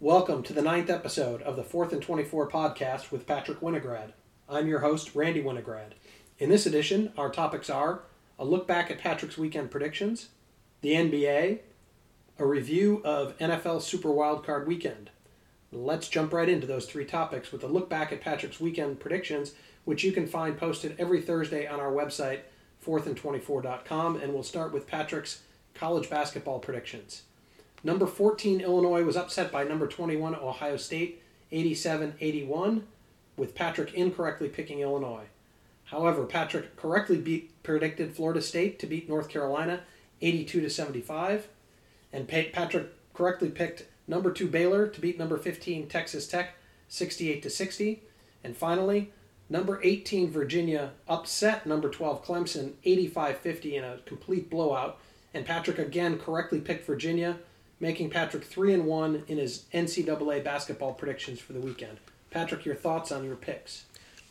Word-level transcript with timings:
Welcome 0.00 0.44
to 0.44 0.52
the 0.52 0.62
ninth 0.62 0.90
episode 0.90 1.42
of 1.42 1.56
the 1.56 1.64
Fourth 1.64 1.92
and 1.92 2.00
24 2.00 2.48
podcast 2.48 3.10
with 3.10 3.26
Patrick 3.26 3.58
Winograd. 3.58 4.12
I'm 4.48 4.68
your 4.68 4.78
host, 4.78 5.16
Randy 5.16 5.42
Winograd. 5.42 5.94
In 6.38 6.50
this 6.50 6.66
edition, 6.66 7.12
our 7.18 7.28
topics 7.30 7.68
are 7.68 8.02
a 8.38 8.44
look 8.44 8.68
back 8.68 8.92
at 8.92 9.00
Patrick's 9.00 9.36
weekend 9.36 9.72
predictions, 9.72 10.28
the 10.82 10.92
NBA, 10.92 11.58
a 12.38 12.46
review 12.46 13.02
of 13.04 13.36
NFL 13.38 13.82
Super 13.82 14.10
Wildcard 14.10 14.68
Weekend. 14.68 15.10
Let's 15.72 16.08
jump 16.08 16.32
right 16.32 16.48
into 16.48 16.68
those 16.68 16.86
three 16.86 17.04
topics 17.04 17.50
with 17.50 17.64
a 17.64 17.68
look 17.68 17.90
back 17.90 18.12
at 18.12 18.20
Patrick's 18.20 18.60
weekend 18.60 19.00
predictions, 19.00 19.54
which 19.84 20.04
you 20.04 20.12
can 20.12 20.28
find 20.28 20.56
posted 20.56 20.94
every 20.96 21.20
Thursday 21.20 21.66
on 21.66 21.80
our 21.80 21.90
website, 21.90 22.42
fourthandtwenty-four.com, 22.86 24.20
and 24.20 24.32
we'll 24.32 24.44
start 24.44 24.72
with 24.72 24.86
Patrick's 24.86 25.42
college 25.74 26.08
basketball 26.08 26.60
predictions. 26.60 27.22
Number 27.84 28.06
14, 28.06 28.60
Illinois 28.60 29.04
was 29.04 29.16
upset 29.16 29.52
by 29.52 29.64
number 29.64 29.86
21, 29.86 30.34
Ohio 30.34 30.76
State, 30.76 31.22
87 31.52 32.14
81, 32.20 32.86
with 33.36 33.54
Patrick 33.54 33.94
incorrectly 33.94 34.48
picking 34.48 34.80
Illinois. 34.80 35.26
However, 35.84 36.26
Patrick 36.26 36.76
correctly 36.76 37.18
beat, 37.18 37.62
predicted 37.62 38.14
Florida 38.14 38.42
State 38.42 38.78
to 38.80 38.86
beat 38.86 39.08
North 39.08 39.28
Carolina 39.28 39.80
82 40.20 40.60
to 40.60 40.70
75, 40.70 41.48
and 42.12 42.26
Patrick 42.26 42.88
correctly 43.14 43.48
picked 43.48 43.84
number 44.06 44.32
2 44.32 44.48
Baylor 44.48 44.88
to 44.88 45.00
beat 45.00 45.18
number 45.18 45.38
15 45.38 45.88
Texas 45.88 46.26
Tech 46.26 46.56
68 46.88 47.42
to 47.42 47.50
60, 47.50 48.02
and 48.42 48.56
finally, 48.56 49.12
number 49.48 49.80
18 49.82 50.30
Virginia 50.30 50.90
upset 51.06 51.66
number 51.66 51.88
12 51.88 52.24
Clemson 52.24 52.72
85-50 52.84 53.72
in 53.74 53.84
a 53.84 53.98
complete 54.04 54.50
blowout, 54.50 54.98
and 55.32 55.46
Patrick 55.46 55.78
again 55.78 56.18
correctly 56.18 56.60
picked 56.60 56.86
Virginia 56.86 57.38
making 57.80 58.10
Patrick 58.10 58.44
3 58.44 58.74
and 58.74 58.86
1 58.86 59.24
in 59.28 59.38
his 59.38 59.64
NCAA 59.72 60.42
basketball 60.42 60.92
predictions 60.92 61.40
for 61.40 61.52
the 61.52 61.60
weekend. 61.60 61.98
Patrick, 62.30 62.64
your 62.64 62.74
thoughts 62.74 63.12
on 63.12 63.24
your 63.24 63.36
picks? 63.36 63.84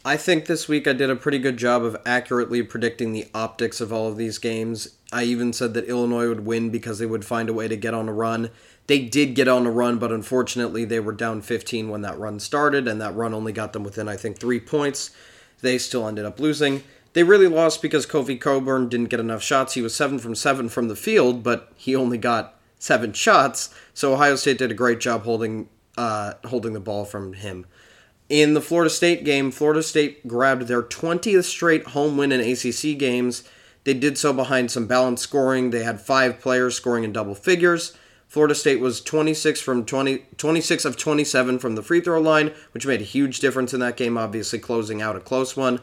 I 0.05 0.15
think 0.15 0.45
this 0.45 0.67
week 0.67 0.87
I 0.87 0.93
did 0.93 1.09
a 1.09 1.15
pretty 1.15 1.39
good 1.39 1.57
job 1.57 1.83
of 1.83 1.97
accurately 2.05 2.63
predicting 2.63 3.11
the 3.11 3.27
optics 3.33 3.81
of 3.81 3.91
all 3.91 4.07
of 4.07 4.15
these 4.15 4.37
games. 4.37 4.95
I 5.11 5.23
even 5.23 5.51
said 5.51 5.73
that 5.73 5.89
Illinois 5.89 6.29
would 6.29 6.45
win 6.45 6.69
because 6.69 6.99
they 6.99 7.05
would 7.05 7.25
find 7.25 7.49
a 7.49 7.53
way 7.53 7.67
to 7.67 7.75
get 7.75 7.93
on 7.93 8.07
a 8.07 8.13
run. 8.13 8.51
They 8.85 8.99
did 8.99 9.35
get 9.35 9.47
on 9.47 9.65
a 9.65 9.71
run, 9.71 9.97
but 9.97 10.11
unfortunately 10.11 10.85
they 10.85 10.99
were 10.99 11.11
down 11.11 11.41
15 11.41 11.89
when 11.89 12.01
that 12.03 12.17
run 12.17 12.39
started, 12.39 12.87
and 12.87 13.01
that 13.01 13.15
run 13.15 13.33
only 13.33 13.51
got 13.51 13.73
them 13.73 13.83
within, 13.83 14.07
I 14.07 14.15
think, 14.15 14.37
three 14.37 14.59
points. 14.61 15.11
They 15.61 15.77
still 15.77 16.07
ended 16.07 16.25
up 16.25 16.39
losing. 16.39 16.83
They 17.13 17.23
really 17.23 17.47
lost 17.47 17.81
because 17.81 18.05
Kofi 18.05 18.39
Cockburn 18.39 18.89
didn't 18.89 19.09
get 19.09 19.19
enough 19.19 19.41
shots. 19.41 19.73
He 19.73 19.81
was 19.81 19.95
7 19.95 20.19
from 20.19 20.35
7 20.35 20.69
from 20.69 20.87
the 20.87 20.95
field, 20.95 21.43
but 21.43 21.71
he 21.75 21.95
only 21.95 22.17
got 22.17 22.56
seven 22.79 23.13
shots. 23.13 23.73
So 23.93 24.13
Ohio 24.13 24.35
State 24.35 24.57
did 24.57 24.71
a 24.71 24.75
great 24.75 24.99
job 24.99 25.23
holding 25.23 25.69
uh, 25.97 26.33
holding 26.45 26.73
the 26.73 26.79
ball 26.79 27.05
from 27.05 27.33
him. 27.33 27.65
In 28.29 28.53
the 28.53 28.61
Florida 28.61 28.89
State 28.89 29.23
game, 29.23 29.51
Florida 29.51 29.81
State 29.81 30.27
grabbed 30.27 30.63
their 30.63 30.83
20th 30.83 31.45
straight 31.45 31.87
home 31.87 32.17
win 32.17 32.31
in 32.31 32.41
ACC 32.41 32.97
games. 32.97 33.43
They 33.83 33.93
did 33.93 34.17
so 34.17 34.33
behind 34.33 34.69
some 34.69 34.85
balanced 34.85 35.23
scoring. 35.23 35.69
They 35.69 35.83
had 35.83 36.01
five 36.01 36.39
players 36.39 36.75
scoring 36.75 37.03
in 37.03 37.13
double 37.13 37.35
figures. 37.35 37.97
Florida 38.27 38.53
State 38.53 38.81
was 38.81 38.99
26 38.99 39.61
from 39.61 39.85
20, 39.85 40.25
26 40.35 40.83
of 40.85 40.97
27 40.97 41.57
from 41.59 41.75
the 41.75 41.81
free 41.81 42.01
throw 42.01 42.19
line, 42.19 42.51
which 42.73 42.85
made 42.85 42.99
a 42.99 43.05
huge 43.05 43.39
difference 43.39 43.73
in 43.73 43.79
that 43.79 43.95
game, 43.95 44.17
obviously 44.17 44.59
closing 44.59 45.01
out 45.01 45.15
a 45.15 45.21
close 45.21 45.55
one. 45.55 45.79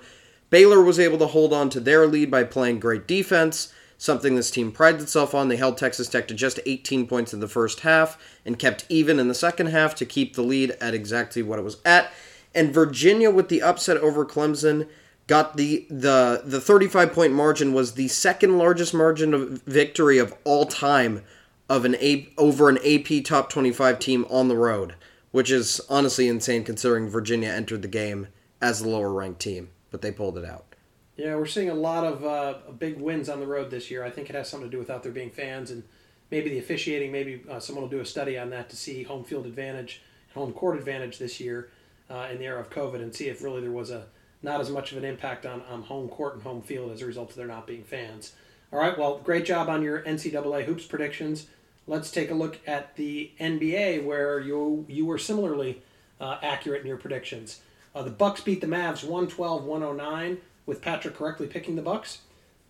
Baylor 0.51 0.83
was 0.83 1.01
able 1.01 1.19
to 1.19 1.27
hold 1.27 1.55
on 1.55 1.70
to 1.70 1.81
their 1.81 2.06
lead 2.06 2.31
by 2.31 2.45
playing 2.45 2.79
great 2.79 3.08
defense 3.08 3.73
something 3.98 4.34
this 4.34 4.50
team 4.50 4.73
prides 4.73 5.03
itself 5.03 5.34
on. 5.34 5.48
They 5.48 5.56
held 5.56 5.78
Texas 5.78 6.09
Tech 6.09 6.28
to 6.28 6.34
just 6.34 6.61
18 6.67 7.06
points 7.06 7.33
in 7.33 7.41
the 7.41 7.48
first 7.48 7.81
half 7.81 8.19
and 8.45 8.59
kept 8.59 8.86
even 8.89 9.19
in 9.19 9.28
the 9.28 9.34
second 9.34 9.67
half 9.67 9.95
to 9.97 10.06
keep 10.06 10.34
the 10.34 10.42
lead 10.42 10.73
at 10.81 10.95
exactly 10.95 11.42
what 11.42 11.59
it 11.59 11.62
was 11.62 11.78
at. 11.84 12.12
And 12.55 12.73
Virginia, 12.73 13.31
with 13.31 13.48
the 13.48 13.62
upset 13.62 13.97
over 13.97 14.25
Clemson, 14.25 14.89
got 15.27 15.56
the 15.56 15.86
the 15.89 16.42
the 16.45 16.61
35 16.61 17.13
point 17.13 17.33
margin 17.33 17.73
was 17.73 17.95
the 17.95 18.08
second 18.08 18.58
largest 18.58 18.95
margin 18.95 19.35
of 19.35 19.63
victory 19.63 20.18
of 20.18 20.35
all 20.45 20.67
time 20.67 21.23
of 21.68 21.85
an 21.85 21.97
A, 21.97 22.29
over 22.36 22.68
an 22.68 22.79
AP 22.85 23.24
top 23.24 23.48
25 23.48 23.98
team 23.98 24.27
on 24.29 24.48
the 24.48 24.57
road, 24.57 24.95
which 25.33 25.51
is 25.51 25.80
honestly 25.89 26.29
insane 26.29 26.63
considering 26.63 27.08
Virginia 27.08 27.48
entered 27.48 27.83
the 27.83 27.89
game 27.89 28.29
as 28.61 28.83
the 28.83 28.89
lower 28.89 29.13
ranked 29.13 29.41
team, 29.41 29.70
but 29.91 30.02
they 30.02 30.13
pulled 30.13 30.36
it 30.36 30.45
out. 30.45 30.73
Yeah, 31.17 31.36
we're 31.36 31.47
seeing 31.47 31.70
a 31.70 31.75
lot 31.75 32.05
of 32.05 32.25
uh, 32.25 32.73
big 32.77 32.98
wins 32.98 33.29
on 33.29 33.39
the 33.39 33.47
road 33.47 33.70
this 33.70 33.89
year. 33.91 34.02
I 34.05 34.11
think 34.11 34.29
it 34.29 34.35
has 34.35 34.48
something 34.48 34.69
to 34.69 34.75
do 34.75 34.80
with 34.80 34.91
out 34.91 35.05
there 35.05 35.13
being 35.13 35.30
fans 35.30 35.70
and 35.70 35.85
maybe 36.30 36.51
the 36.51 36.58
officiating. 36.58 37.13
Maybe 37.13 37.42
uh, 37.48 37.61
someone 37.61 37.83
will 37.83 37.91
do 37.91 38.01
a 38.01 38.07
study 38.07 38.36
on 38.36 38.51
that 38.51 38.69
to 38.70 38.77
see 38.77 39.05
home 39.05 39.23
field 39.23 39.47
advantage, 39.47 40.03
home 40.35 40.53
court 40.53 40.77
advantage 40.77 41.19
this 41.19 41.39
year 41.39 41.70
uh, 42.11 42.29
in 42.33 42.39
the 42.39 42.47
era 42.47 42.61
of 42.61 42.70
COVID, 42.70 42.97
and 42.97 43.14
see 43.14 43.29
if 43.29 43.45
really 43.45 43.61
there 43.61 43.70
was 43.70 43.91
a 43.91 44.07
not 44.42 44.61
as 44.61 44.70
much 44.70 44.91
of 44.91 44.98
an 44.98 45.05
impact 45.05 45.47
on, 45.47 45.63
on 45.70 45.83
home 45.83 46.08
court 46.08 46.35
and 46.35 46.42
home 46.42 46.61
field 46.61 46.91
as 46.91 47.01
a 47.01 47.07
result 47.07 47.30
of 47.30 47.36
there 47.36 47.47
not 47.47 47.67
being 47.67 47.85
fans. 47.85 48.33
All 48.73 48.80
right, 48.80 48.98
well, 48.98 49.19
great 49.19 49.47
job 49.47 49.69
on 49.69 49.83
your 49.83 50.01
NCAA 50.03 50.64
hoops 50.64 50.85
predictions. 50.85 51.47
Let's 51.86 52.11
take 52.11 52.30
a 52.33 52.35
look 52.35 52.58
at 52.67 52.97
the 52.97 53.30
NBA, 53.39 54.05
where 54.05 54.41
you 54.41 54.85
you 54.89 55.07
were 55.07 55.19
similarly 55.19 55.80
uh, 56.20 56.39
accurate 56.42 56.80
in 56.80 56.89
your 56.89 56.97
predictions. 56.97 57.61
Uh, 57.95 58.03
the 58.03 58.11
Bucks 58.11 58.41
beat 58.41 58.61
the 58.61 58.67
Mavs 58.67 59.05
112-109 59.05 60.39
with 60.67 60.83
Patrick 60.83 61.17
correctly 61.17 61.47
picking 61.47 61.77
the 61.77 61.83
Bucks. 61.83 62.19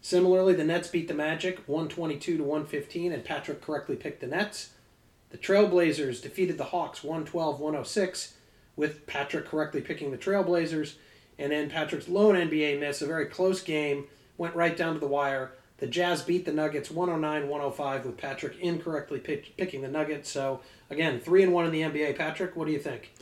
Similarly, 0.01 0.55
the 0.55 0.65
Nets 0.65 0.89
beat 0.89 1.09
the 1.09 1.15
Magic 1.15 1.61
122 1.67 2.37
to 2.37 2.43
115, 2.43 3.13
and 3.13 3.25
Patrick 3.25 3.63
correctly 3.63 3.97
picked 3.97 4.21
the 4.21 4.27
Nets. 4.27 4.71
The 5.31 5.39
Trailblazers 5.39 6.23
defeated 6.23 6.59
the 6.59 6.65
Hawks 6.65 7.03
112 7.03 7.59
106, 7.59 8.35
with 8.77 9.07
Patrick 9.07 9.47
correctly 9.47 9.81
picking 9.81 10.11
the 10.11 10.19
Trailblazers. 10.19 10.95
And 11.39 11.51
then 11.51 11.71
Patrick's 11.71 12.09
lone 12.09 12.35
NBA 12.35 12.79
miss, 12.79 13.03
a 13.03 13.07
very 13.07 13.27
close 13.27 13.63
game, 13.63 14.07
went 14.37 14.55
right 14.55 14.77
down 14.77 14.95
to 14.95 15.01
the 15.01 15.09
wire. 15.09 15.53
The 15.79 15.87
Jazz 15.89 16.23
beat 16.23 16.45
the 16.45 16.53
Nuggets 16.53 16.91
109 16.91 17.49
105, 17.49 18.05
with 18.07 18.17
Patrick 18.17 18.59
incorrectly 18.61 19.19
pick, 19.19 19.57
picking 19.57 19.83
the 19.83 19.89
Nuggets. 19.89 20.31
So, 20.31 20.61
again, 20.91 21.19
3 21.19 21.43
and 21.45 21.53
1 21.53 21.67
in 21.67 21.73
the 21.73 21.81
NBA. 21.81 22.17
Patrick, 22.17 22.55
what 22.55 22.67
do 22.67 22.73
you 22.73 22.79
think? 22.79 23.13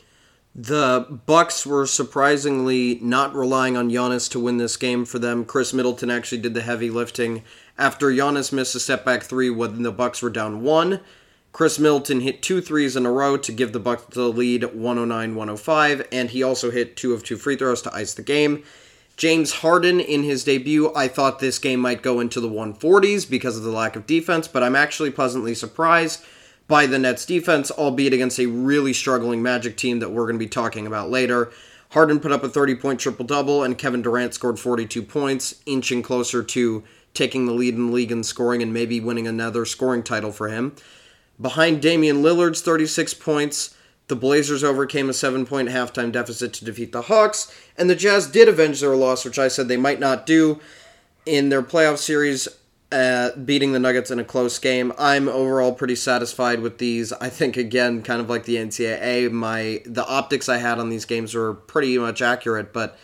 The 0.54 1.06
Bucks 1.24 1.64
were 1.64 1.86
surprisingly 1.86 2.98
not 3.00 3.34
relying 3.34 3.74
on 3.74 3.90
Giannis 3.90 4.30
to 4.32 4.40
win 4.40 4.58
this 4.58 4.76
game 4.76 5.06
for 5.06 5.18
them. 5.18 5.46
Khris 5.46 5.72
Middleton 5.72 6.10
actually 6.10 6.42
did 6.42 6.52
the 6.52 6.60
heavy 6.60 6.90
lifting 6.90 7.42
after 7.78 8.10
Giannis 8.10 8.52
missed 8.52 8.74
a 8.74 8.80
step 8.80 9.02
back 9.02 9.22
three 9.22 9.48
when 9.48 9.82
the 9.82 9.90
Bucks 9.90 10.20
were 10.20 10.28
down 10.28 10.62
one. 10.62 11.00
Khris 11.52 11.78
Middleton 11.78 12.20
hit 12.20 12.42
two 12.42 12.60
threes 12.60 12.96
in 12.96 13.06
a 13.06 13.12
row 13.12 13.38
to 13.38 13.52
give 13.52 13.72
the 13.72 13.80
Bucks 13.80 14.04
the 14.14 14.28
lead 14.28 14.62
109-105 14.62 16.06
and 16.12 16.30
he 16.30 16.42
also 16.42 16.70
hit 16.70 16.96
two 16.96 17.14
of 17.14 17.24
two 17.24 17.38
free 17.38 17.56
throws 17.56 17.80
to 17.82 17.94
ice 17.94 18.12
the 18.12 18.22
game. 18.22 18.62
James 19.16 19.52
Harden 19.52 20.00
in 20.00 20.22
his 20.22 20.44
debut, 20.44 20.92
I 20.94 21.08
thought 21.08 21.38
this 21.38 21.58
game 21.58 21.80
might 21.80 22.02
go 22.02 22.20
into 22.20 22.40
the 22.40 22.48
140s 22.48 23.28
because 23.28 23.56
of 23.56 23.62
the 23.62 23.70
lack 23.70 23.96
of 23.96 24.06
defense, 24.06 24.48
but 24.48 24.62
I'm 24.62 24.76
actually 24.76 25.10
pleasantly 25.10 25.54
surprised 25.54 26.24
by 26.68 26.86
the 26.86 26.98
Nets 26.98 27.26
defense, 27.26 27.70
albeit 27.70 28.12
against 28.12 28.38
a 28.38 28.46
really 28.46 28.92
struggling 28.92 29.42
Magic 29.42 29.76
team 29.76 29.98
that 29.98 30.10
we're 30.10 30.24
going 30.24 30.38
to 30.38 30.44
be 30.44 30.48
talking 30.48 30.86
about 30.86 31.10
later. 31.10 31.52
Harden 31.90 32.20
put 32.20 32.32
up 32.32 32.42
a 32.42 32.48
30 32.48 32.74
point 32.76 33.00
triple 33.00 33.26
double, 33.26 33.62
and 33.62 33.76
Kevin 33.76 34.02
Durant 34.02 34.34
scored 34.34 34.58
42 34.58 35.02
points, 35.02 35.56
inching 35.66 36.02
closer 36.02 36.42
to 36.42 36.82
taking 37.14 37.46
the 37.46 37.52
lead 37.52 37.74
in 37.74 37.88
the 37.88 37.92
league 37.92 38.12
in 38.12 38.24
scoring 38.24 38.62
and 38.62 38.72
maybe 38.72 39.00
winning 39.00 39.26
another 39.26 39.64
scoring 39.64 40.02
title 40.02 40.32
for 40.32 40.48
him. 40.48 40.74
Behind 41.40 41.82
Damian 41.82 42.22
Lillard's 42.22 42.62
36 42.62 43.14
points, 43.14 43.76
the 44.08 44.16
Blazers 44.16 44.64
overcame 44.64 45.08
a 45.08 45.12
seven 45.12 45.44
point 45.44 45.68
halftime 45.68 46.12
deficit 46.12 46.52
to 46.54 46.64
defeat 46.64 46.92
the 46.92 47.02
Hawks, 47.02 47.54
and 47.76 47.90
the 47.90 47.94
Jazz 47.94 48.26
did 48.26 48.48
avenge 48.48 48.80
their 48.80 48.96
loss, 48.96 49.24
which 49.24 49.38
I 49.38 49.48
said 49.48 49.68
they 49.68 49.76
might 49.76 50.00
not 50.00 50.26
do 50.26 50.60
in 51.26 51.48
their 51.48 51.62
playoff 51.62 51.98
series 51.98 52.48
uh, 52.92 53.34
beating 53.36 53.72
the 53.72 53.78
Nuggets 53.78 54.10
in 54.10 54.18
a 54.18 54.24
close 54.24 54.58
game. 54.58 54.92
I'm 54.98 55.28
overall 55.28 55.72
pretty 55.72 55.96
satisfied 55.96 56.60
with 56.60 56.78
these. 56.78 57.12
I 57.14 57.30
think 57.30 57.56
again, 57.56 58.02
kind 58.02 58.20
of 58.20 58.28
like 58.28 58.44
the 58.44 58.56
NCAA, 58.56 59.30
my 59.32 59.82
the 59.86 60.06
optics 60.06 60.48
I 60.48 60.58
had 60.58 60.78
on 60.78 60.90
these 60.90 61.04
games 61.04 61.34
were 61.34 61.54
pretty 61.54 61.96
much 61.98 62.20
accurate, 62.20 62.72
but 62.72 62.98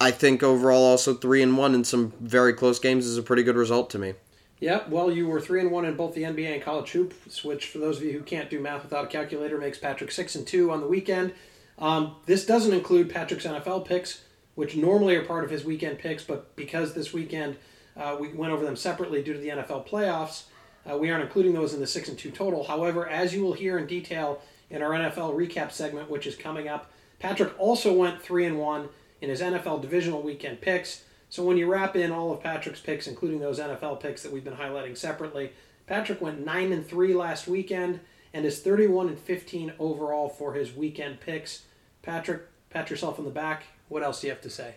I 0.00 0.10
think 0.10 0.42
overall 0.42 0.82
also 0.84 1.14
three 1.14 1.42
and 1.42 1.56
one 1.56 1.74
in 1.74 1.84
some 1.84 2.12
very 2.20 2.54
close 2.54 2.78
games 2.78 3.06
is 3.06 3.18
a 3.18 3.22
pretty 3.22 3.42
good 3.42 3.56
result 3.56 3.90
to 3.90 3.98
me. 3.98 4.14
Yeah, 4.58 4.82
well, 4.88 5.10
you 5.10 5.26
were 5.26 5.40
three 5.40 5.60
and 5.60 5.70
one 5.70 5.84
in 5.84 5.96
both 5.96 6.14
the 6.14 6.22
NBA 6.22 6.54
and 6.54 6.62
college 6.62 6.92
hoops, 6.92 7.44
which 7.44 7.66
for 7.66 7.78
those 7.78 7.98
of 7.98 8.04
you 8.04 8.12
who 8.12 8.22
can't 8.22 8.48
do 8.48 8.60
math 8.60 8.84
without 8.84 9.04
a 9.04 9.08
calculator 9.08 9.58
makes 9.58 9.78
Patrick 9.78 10.10
six 10.10 10.34
and 10.34 10.46
two 10.46 10.70
on 10.70 10.80
the 10.80 10.86
weekend. 10.86 11.34
Um, 11.78 12.16
this 12.26 12.46
doesn't 12.46 12.72
include 12.72 13.10
Patrick's 13.10 13.44
NFL 13.44 13.86
picks, 13.86 14.22
which 14.54 14.76
normally 14.76 15.16
are 15.16 15.24
part 15.24 15.44
of 15.44 15.50
his 15.50 15.64
weekend 15.64 15.98
picks, 15.98 16.22
but 16.22 16.54
because 16.56 16.94
this 16.94 17.12
weekend 17.12 17.56
uh, 17.96 18.16
we 18.18 18.28
went 18.28 18.52
over 18.52 18.64
them 18.64 18.76
separately 18.76 19.22
due 19.22 19.32
to 19.32 19.38
the 19.38 19.48
NFL 19.48 19.86
playoffs. 19.88 20.44
Uh, 20.90 20.96
we 20.96 21.10
aren't 21.10 21.24
including 21.24 21.52
those 21.52 21.74
in 21.74 21.80
the 21.80 21.86
six 21.86 22.08
and 22.08 22.18
two 22.18 22.30
total. 22.30 22.64
However, 22.64 23.08
as 23.08 23.34
you 23.34 23.42
will 23.42 23.52
hear 23.52 23.78
in 23.78 23.86
detail 23.86 24.40
in 24.70 24.82
our 24.82 24.90
NFL 24.90 25.34
recap 25.34 25.70
segment, 25.70 26.10
which 26.10 26.26
is 26.26 26.34
coming 26.34 26.68
up, 26.68 26.90
Patrick 27.18 27.52
also 27.58 27.92
went 27.92 28.20
three 28.20 28.46
and 28.46 28.58
one 28.58 28.88
in 29.20 29.30
his 29.30 29.40
NFL 29.40 29.80
divisional 29.80 30.22
weekend 30.22 30.60
picks. 30.60 31.04
So 31.30 31.44
when 31.44 31.56
you 31.56 31.70
wrap 31.70 31.94
in 31.94 32.10
all 32.10 32.32
of 32.32 32.42
Patrick's 32.42 32.80
picks, 32.80 33.06
including 33.06 33.38
those 33.38 33.60
NFL 33.60 34.00
picks 34.00 34.22
that 34.22 34.32
we've 34.32 34.44
been 34.44 34.56
highlighting 34.56 34.96
separately, 34.96 35.52
Patrick 35.86 36.20
went 36.20 36.44
nine 36.44 36.72
and 36.72 36.86
three 36.86 37.14
last 37.14 37.46
weekend, 37.46 38.00
and 38.34 38.44
is 38.44 38.60
31 38.60 39.08
and 39.08 39.18
15 39.18 39.74
overall 39.78 40.28
for 40.28 40.54
his 40.54 40.74
weekend 40.74 41.20
picks. 41.20 41.62
Patrick, 42.02 42.42
pat 42.70 42.90
yourself 42.90 43.18
on 43.18 43.24
the 43.24 43.30
back. 43.30 43.64
What 43.88 44.02
else 44.02 44.20
do 44.20 44.26
you 44.26 44.32
have 44.32 44.42
to 44.42 44.50
say? 44.50 44.74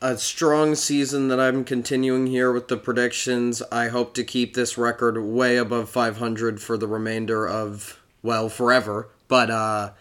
A 0.00 0.18
strong 0.18 0.74
season 0.74 1.28
that 1.28 1.40
I'm 1.40 1.64
continuing 1.64 2.26
here 2.26 2.52
with 2.52 2.68
the 2.68 2.76
predictions. 2.76 3.62
I 3.72 3.88
hope 3.88 4.14
to 4.14 4.24
keep 4.24 4.54
this 4.54 4.76
record 4.76 5.18
way 5.22 5.56
above 5.56 5.88
500 5.88 6.60
for 6.60 6.76
the 6.76 6.86
remainder 6.86 7.48
of 7.48 8.00
well 8.22 8.48
forever. 8.48 9.08
But 9.28 9.50
uh, 9.50 9.92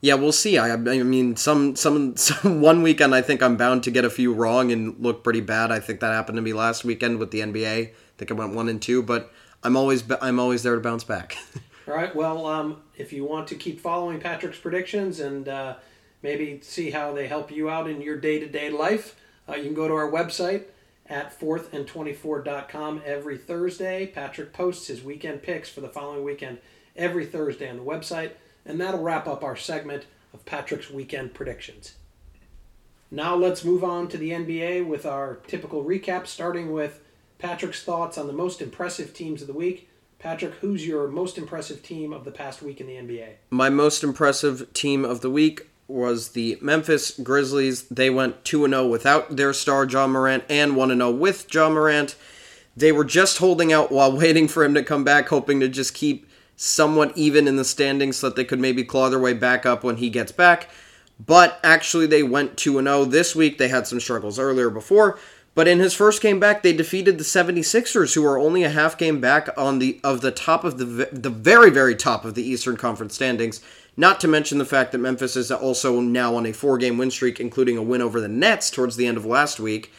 yeah, 0.00 0.14
we'll 0.14 0.32
see. 0.32 0.58
I, 0.58 0.72
I 0.72 0.76
mean, 0.76 1.36
some 1.36 1.76
some 1.76 2.16
some 2.16 2.60
one 2.60 2.82
weekend 2.82 3.14
I 3.14 3.22
think 3.22 3.42
I'm 3.42 3.56
bound 3.56 3.84
to 3.84 3.90
get 3.90 4.04
a 4.04 4.10
few 4.10 4.32
wrong 4.32 4.72
and 4.72 4.96
look 4.98 5.22
pretty 5.22 5.40
bad. 5.40 5.70
I 5.70 5.80
think 5.80 6.00
that 6.00 6.12
happened 6.12 6.36
to 6.36 6.42
me 6.42 6.52
last 6.52 6.84
weekend 6.84 7.18
with 7.18 7.30
the 7.30 7.40
NBA. 7.40 7.88
I 7.88 7.92
think 8.18 8.30
I 8.30 8.34
went 8.34 8.54
one 8.54 8.68
and 8.68 8.82
two, 8.82 9.02
but 9.02 9.32
I'm 9.62 9.76
always 9.76 10.02
I'm 10.20 10.40
always 10.40 10.64
there 10.64 10.74
to 10.74 10.80
bounce 10.80 11.04
back. 11.04 11.36
All 11.88 11.94
right. 11.94 12.14
Well, 12.16 12.46
um, 12.46 12.82
if 12.96 13.12
you 13.12 13.24
want 13.24 13.46
to 13.48 13.54
keep 13.54 13.78
following 13.78 14.18
Patrick's 14.18 14.58
predictions 14.58 15.20
and 15.20 15.48
uh, 15.48 15.76
maybe 16.20 16.58
see 16.60 16.90
how 16.90 17.12
they 17.12 17.28
help 17.28 17.52
you 17.52 17.70
out 17.70 17.88
in 17.88 18.02
your 18.02 18.16
day 18.16 18.40
to 18.40 18.48
day 18.48 18.70
life 18.70 19.14
uh, 19.48 19.54
you 19.54 19.64
can 19.64 19.74
go 19.74 19.88
to 19.88 19.94
our 19.94 20.10
website 20.10 20.64
at 21.08 21.38
4thand24.com 21.38 23.02
every 23.04 23.38
Thursday. 23.38 24.06
Patrick 24.06 24.52
posts 24.52 24.88
his 24.88 25.02
weekend 25.02 25.42
picks 25.42 25.68
for 25.68 25.80
the 25.80 25.88
following 25.88 26.24
weekend 26.24 26.58
every 26.96 27.26
Thursday 27.26 27.68
on 27.68 27.76
the 27.76 27.82
website, 27.82 28.32
and 28.64 28.80
that'll 28.80 29.02
wrap 29.02 29.26
up 29.26 29.44
our 29.44 29.56
segment 29.56 30.06
of 30.32 30.44
Patrick's 30.44 30.90
weekend 30.90 31.34
predictions. 31.34 31.94
Now 33.10 33.36
let's 33.36 33.64
move 33.64 33.84
on 33.84 34.08
to 34.08 34.18
the 34.18 34.30
NBA 34.30 34.86
with 34.86 35.06
our 35.06 35.36
typical 35.46 35.84
recap, 35.84 36.26
starting 36.26 36.72
with 36.72 37.00
Patrick's 37.38 37.82
thoughts 37.82 38.18
on 38.18 38.26
the 38.26 38.32
most 38.32 38.60
impressive 38.60 39.14
teams 39.14 39.42
of 39.42 39.46
the 39.46 39.54
week. 39.54 39.88
Patrick, 40.18 40.54
who's 40.54 40.86
your 40.86 41.06
most 41.06 41.38
impressive 41.38 41.82
team 41.82 42.12
of 42.12 42.24
the 42.24 42.30
past 42.30 42.62
week 42.62 42.80
in 42.80 42.86
the 42.86 42.94
NBA? 42.94 43.34
My 43.50 43.68
most 43.68 44.02
impressive 44.02 44.72
team 44.72 45.04
of 45.04 45.20
the 45.20 45.30
week 45.30 45.68
was 45.88 46.30
the 46.30 46.58
Memphis 46.60 47.18
Grizzlies. 47.18 47.82
They 47.88 48.10
went 48.10 48.44
2 48.44 48.68
0 48.68 48.86
without 48.86 49.36
their 49.36 49.52
star 49.52 49.84
Ja 49.84 50.06
Morant 50.06 50.44
and 50.48 50.76
1 50.76 50.88
0 50.88 51.10
with 51.10 51.52
Ja 51.52 51.68
Morant. 51.68 52.16
They 52.76 52.92
were 52.92 53.04
just 53.04 53.38
holding 53.38 53.72
out 53.72 53.92
while 53.92 54.12
waiting 54.16 54.48
for 54.48 54.64
him 54.64 54.74
to 54.74 54.82
come 54.82 55.04
back, 55.04 55.28
hoping 55.28 55.60
to 55.60 55.68
just 55.68 55.94
keep 55.94 56.28
somewhat 56.56 57.16
even 57.16 57.46
in 57.46 57.56
the 57.56 57.64
standings 57.64 58.16
so 58.16 58.28
that 58.28 58.36
they 58.36 58.44
could 58.44 58.60
maybe 58.60 58.82
claw 58.82 59.08
their 59.10 59.18
way 59.18 59.34
back 59.34 59.66
up 59.66 59.84
when 59.84 59.96
he 59.96 60.08
gets 60.10 60.32
back. 60.32 60.68
But 61.24 61.60
actually, 61.62 62.06
they 62.06 62.22
went 62.22 62.56
2 62.56 62.82
0 62.82 63.04
this 63.06 63.34
week. 63.34 63.58
They 63.58 63.68
had 63.68 63.86
some 63.86 64.00
struggles 64.00 64.38
earlier 64.38 64.70
before. 64.70 65.18
But 65.54 65.66
in 65.66 65.78
his 65.78 65.94
first 65.94 66.20
game 66.20 66.38
back, 66.38 66.62
they 66.62 66.74
defeated 66.74 67.16
the 67.16 67.24
76ers, 67.24 68.14
who 68.14 68.26
are 68.26 68.38
only 68.38 68.62
a 68.62 68.68
half 68.68 68.98
game 68.98 69.22
back 69.22 69.48
on 69.56 69.78
the 69.78 69.98
of 70.04 70.20
the 70.20 70.30
top 70.30 70.64
of 70.64 70.76
the 70.76 71.08
the 71.10 71.30
very 71.30 71.70
very 71.70 71.96
top 71.96 72.26
of 72.26 72.34
the 72.34 72.46
Eastern 72.46 72.76
Conference 72.76 73.14
standings. 73.14 73.62
Not 73.96 74.20
to 74.20 74.28
mention 74.28 74.58
the 74.58 74.64
fact 74.64 74.92
that 74.92 74.98
Memphis 74.98 75.36
is 75.36 75.50
also 75.50 76.00
now 76.00 76.36
on 76.36 76.44
a 76.46 76.52
four 76.52 76.76
game 76.76 76.98
win 76.98 77.10
streak, 77.10 77.40
including 77.40 77.78
a 77.78 77.82
win 77.82 78.02
over 78.02 78.20
the 78.20 78.28
Nets 78.28 78.70
towards 78.70 78.96
the 78.96 79.06
end 79.06 79.16
of 79.16 79.24
last 79.24 79.58
week. 79.58 79.92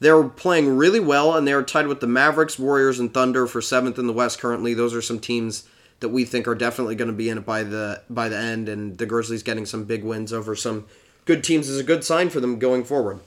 They're 0.00 0.24
playing 0.24 0.76
really 0.76 1.00
well, 1.00 1.36
and 1.36 1.46
they 1.46 1.52
are 1.52 1.62
tied 1.62 1.86
with 1.86 2.00
the 2.00 2.06
Mavericks, 2.06 2.58
Warriors, 2.58 2.98
and 2.98 3.12
Thunder 3.12 3.46
for 3.46 3.60
seventh 3.60 3.98
in 3.98 4.06
the 4.06 4.12
West 4.12 4.40
currently. 4.40 4.74
Those 4.74 4.94
are 4.94 5.02
some 5.02 5.20
teams 5.20 5.68
that 6.00 6.08
we 6.08 6.24
think 6.24 6.48
are 6.48 6.56
definitely 6.56 6.96
going 6.96 7.10
to 7.10 7.16
be 7.16 7.28
in 7.28 7.38
it 7.38 7.46
by 7.46 7.62
the 7.62 8.02
by 8.10 8.28
the 8.28 8.38
end, 8.38 8.68
and 8.68 8.98
the 8.98 9.06
Grizzlies 9.06 9.42
getting 9.42 9.66
some 9.66 9.84
big 9.84 10.02
wins 10.02 10.32
over 10.32 10.56
some 10.56 10.86
good 11.24 11.44
teams 11.44 11.68
is 11.68 11.78
a 11.78 11.84
good 11.84 12.04
sign 12.04 12.30
for 12.30 12.40
them 12.40 12.58
going 12.58 12.84
forward. 12.84 13.20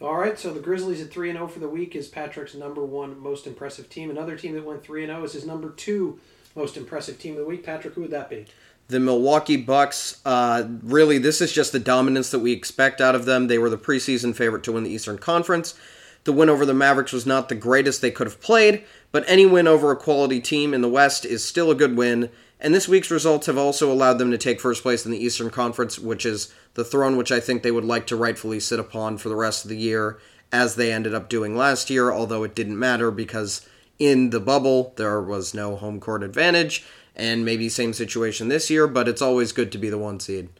All 0.00 0.16
right, 0.16 0.38
so 0.38 0.52
the 0.52 0.60
Grizzlies 0.60 1.00
at 1.00 1.10
3 1.10 1.32
0 1.32 1.48
for 1.48 1.58
the 1.58 1.68
week 1.68 1.96
is 1.96 2.06
Patrick's 2.06 2.54
number 2.54 2.84
one 2.84 3.18
most 3.18 3.46
impressive 3.46 3.88
team. 3.88 4.10
Another 4.10 4.36
team 4.36 4.54
that 4.54 4.64
went 4.64 4.84
3 4.84 5.06
0 5.06 5.24
is 5.24 5.32
his 5.32 5.46
number 5.46 5.70
two 5.70 6.20
most 6.54 6.76
impressive 6.76 7.18
team 7.18 7.32
of 7.32 7.38
the 7.38 7.46
week. 7.46 7.64
Patrick, 7.64 7.94
who 7.94 8.02
would 8.02 8.10
that 8.10 8.30
be? 8.30 8.46
The 8.88 9.00
Milwaukee 9.00 9.56
Bucks, 9.56 10.20
uh, 10.24 10.64
really, 10.82 11.18
this 11.18 11.40
is 11.40 11.52
just 11.52 11.72
the 11.72 11.80
dominance 11.80 12.30
that 12.30 12.38
we 12.38 12.52
expect 12.52 13.00
out 13.00 13.16
of 13.16 13.24
them. 13.24 13.48
They 13.48 13.58
were 13.58 13.70
the 13.70 13.76
preseason 13.76 14.34
favorite 14.34 14.62
to 14.64 14.72
win 14.72 14.84
the 14.84 14.92
Eastern 14.92 15.18
Conference. 15.18 15.74
The 16.22 16.32
win 16.32 16.48
over 16.48 16.64
the 16.64 16.74
Mavericks 16.74 17.12
was 17.12 17.26
not 17.26 17.48
the 17.48 17.56
greatest 17.56 18.00
they 18.00 18.12
could 18.12 18.28
have 18.28 18.40
played, 18.40 18.84
but 19.10 19.24
any 19.26 19.44
win 19.44 19.66
over 19.66 19.90
a 19.90 19.96
quality 19.96 20.40
team 20.40 20.72
in 20.72 20.82
the 20.82 20.88
West 20.88 21.24
is 21.24 21.44
still 21.44 21.70
a 21.70 21.74
good 21.74 21.96
win. 21.96 22.30
And 22.60 22.72
this 22.72 22.88
week's 22.88 23.10
results 23.10 23.46
have 23.46 23.58
also 23.58 23.92
allowed 23.92 24.18
them 24.18 24.30
to 24.30 24.38
take 24.38 24.60
first 24.60 24.82
place 24.82 25.04
in 25.04 25.10
the 25.10 25.22
Eastern 25.22 25.50
Conference, 25.50 25.98
which 25.98 26.24
is 26.24 26.54
the 26.74 26.84
throne 26.84 27.16
which 27.16 27.32
I 27.32 27.40
think 27.40 27.62
they 27.62 27.72
would 27.72 27.84
like 27.84 28.06
to 28.08 28.16
rightfully 28.16 28.60
sit 28.60 28.78
upon 28.78 29.18
for 29.18 29.28
the 29.28 29.36
rest 29.36 29.64
of 29.64 29.68
the 29.68 29.76
year, 29.76 30.18
as 30.52 30.76
they 30.76 30.92
ended 30.92 31.12
up 31.12 31.28
doing 31.28 31.56
last 31.56 31.90
year, 31.90 32.12
although 32.12 32.44
it 32.44 32.54
didn't 32.54 32.78
matter 32.78 33.10
because 33.10 33.68
in 33.98 34.30
the 34.30 34.40
bubble 34.40 34.92
there 34.96 35.20
was 35.20 35.54
no 35.54 35.74
home 35.74 35.98
court 35.98 36.22
advantage 36.22 36.84
and 37.16 37.44
maybe 37.44 37.68
same 37.68 37.92
situation 37.92 38.48
this 38.48 38.70
year, 38.70 38.86
but 38.86 39.08
it's 39.08 39.22
always 39.22 39.52
good 39.52 39.72
to 39.72 39.78
be 39.78 39.88
the 39.88 39.98
one 39.98 40.20
seed. 40.20 40.50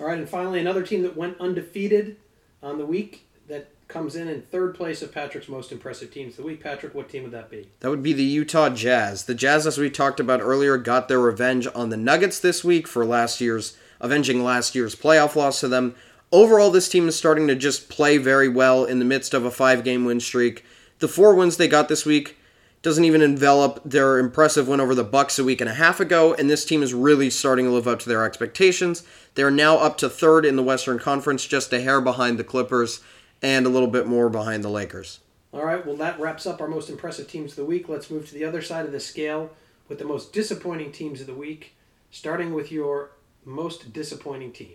All 0.00 0.06
right, 0.06 0.18
and 0.18 0.28
finally, 0.28 0.58
another 0.58 0.82
team 0.82 1.02
that 1.02 1.16
went 1.16 1.40
undefeated 1.40 2.16
on 2.62 2.76
the 2.76 2.84
week 2.84 3.24
that 3.48 3.68
comes 3.86 4.16
in 4.16 4.26
in 4.26 4.42
third 4.42 4.74
place 4.74 5.00
of 5.00 5.12
Patrick's 5.12 5.48
most 5.48 5.70
impressive 5.70 6.10
teams 6.10 6.36
the 6.36 6.42
week. 6.42 6.62
Patrick, 6.62 6.94
what 6.94 7.08
team 7.08 7.22
would 7.22 7.32
that 7.32 7.50
be? 7.50 7.68
That 7.80 7.90
would 7.90 8.02
be 8.02 8.12
the 8.12 8.24
Utah 8.24 8.70
Jazz. 8.70 9.24
The 9.24 9.34
Jazz, 9.34 9.66
as 9.66 9.78
we 9.78 9.90
talked 9.90 10.18
about 10.18 10.40
earlier, 10.40 10.76
got 10.76 11.08
their 11.08 11.20
revenge 11.20 11.68
on 11.74 11.90
the 11.90 11.96
Nuggets 11.96 12.40
this 12.40 12.64
week 12.64 12.88
for 12.88 13.04
last 13.04 13.40
year's 13.40 13.76
avenging 14.00 14.42
last 14.42 14.74
year's 14.74 14.96
playoff 14.96 15.36
loss 15.36 15.60
to 15.60 15.68
them. 15.68 15.94
Overall, 16.32 16.70
this 16.70 16.88
team 16.88 17.06
is 17.06 17.14
starting 17.14 17.46
to 17.46 17.54
just 17.54 17.88
play 17.88 18.16
very 18.16 18.48
well 18.48 18.84
in 18.84 18.98
the 18.98 19.04
midst 19.04 19.34
of 19.34 19.44
a 19.44 19.50
five-game 19.50 20.04
win 20.04 20.18
streak. 20.18 20.64
The 20.98 21.08
four 21.08 21.34
wins 21.34 21.58
they 21.58 21.68
got 21.68 21.88
this 21.88 22.06
week 22.06 22.38
doesn't 22.82 23.04
even 23.04 23.22
envelop 23.22 23.80
their 23.84 24.18
impressive 24.18 24.66
win 24.66 24.80
over 24.80 24.94
the 24.94 25.04
Bucks 25.04 25.38
a 25.38 25.44
week 25.44 25.60
and 25.60 25.70
a 25.70 25.74
half 25.74 26.00
ago, 26.00 26.34
and 26.34 26.50
this 26.50 26.64
team 26.64 26.82
is 26.82 26.92
really 26.92 27.30
starting 27.30 27.64
to 27.66 27.70
live 27.70 27.86
up 27.86 28.00
to 28.00 28.08
their 28.08 28.24
expectations. 28.24 29.04
They're 29.34 29.52
now 29.52 29.76
up 29.76 29.96
to 29.98 30.10
third 30.10 30.44
in 30.44 30.56
the 30.56 30.62
Western 30.62 30.98
Conference, 30.98 31.46
just 31.46 31.72
a 31.72 31.80
hair 31.80 32.00
behind 32.00 32.38
the 32.38 32.44
Clippers 32.44 33.00
and 33.40 33.66
a 33.66 33.68
little 33.68 33.88
bit 33.88 34.06
more 34.06 34.28
behind 34.28 34.64
the 34.64 34.68
Lakers. 34.68 35.20
All 35.52 35.64
right, 35.64 35.84
well, 35.84 35.96
that 35.96 36.18
wraps 36.18 36.46
up 36.46 36.60
our 36.60 36.68
most 36.68 36.90
impressive 36.90 37.28
teams 37.28 37.52
of 37.52 37.56
the 37.56 37.64
week. 37.64 37.88
Let's 37.88 38.10
move 38.10 38.26
to 38.28 38.34
the 38.34 38.44
other 38.44 38.62
side 38.62 38.84
of 38.84 38.92
the 38.92 39.00
scale 39.00 39.50
with 39.88 39.98
the 39.98 40.04
most 40.04 40.32
disappointing 40.32 40.92
teams 40.92 41.20
of 41.20 41.26
the 41.26 41.34
week, 41.34 41.74
starting 42.10 42.52
with 42.52 42.72
your 42.72 43.12
most 43.44 43.92
disappointing 43.92 44.52
team. 44.52 44.74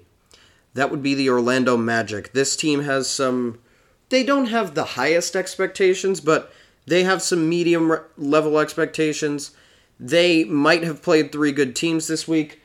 That 0.74 0.92
would 0.92 1.02
be 1.02 1.16
the 1.16 1.30
Orlando 1.30 1.76
Magic. 1.76 2.34
This 2.34 2.56
team 2.56 2.84
has 2.84 3.10
some. 3.10 3.60
They 4.10 4.24
don't 4.24 4.46
have 4.48 4.76
the 4.76 4.84
highest 4.84 5.36
expectations, 5.36 6.22
but 6.22 6.54
they 6.88 7.04
have 7.04 7.22
some 7.22 7.48
medium 7.48 8.00
level 8.18 8.58
expectations. 8.58 9.52
They 10.00 10.46
might 10.46 10.84
have 10.84 11.04
played 11.04 11.32
three 11.32 11.52
good 11.52 11.76
teams 11.76 12.08
this 12.08 12.28
week, 12.28 12.62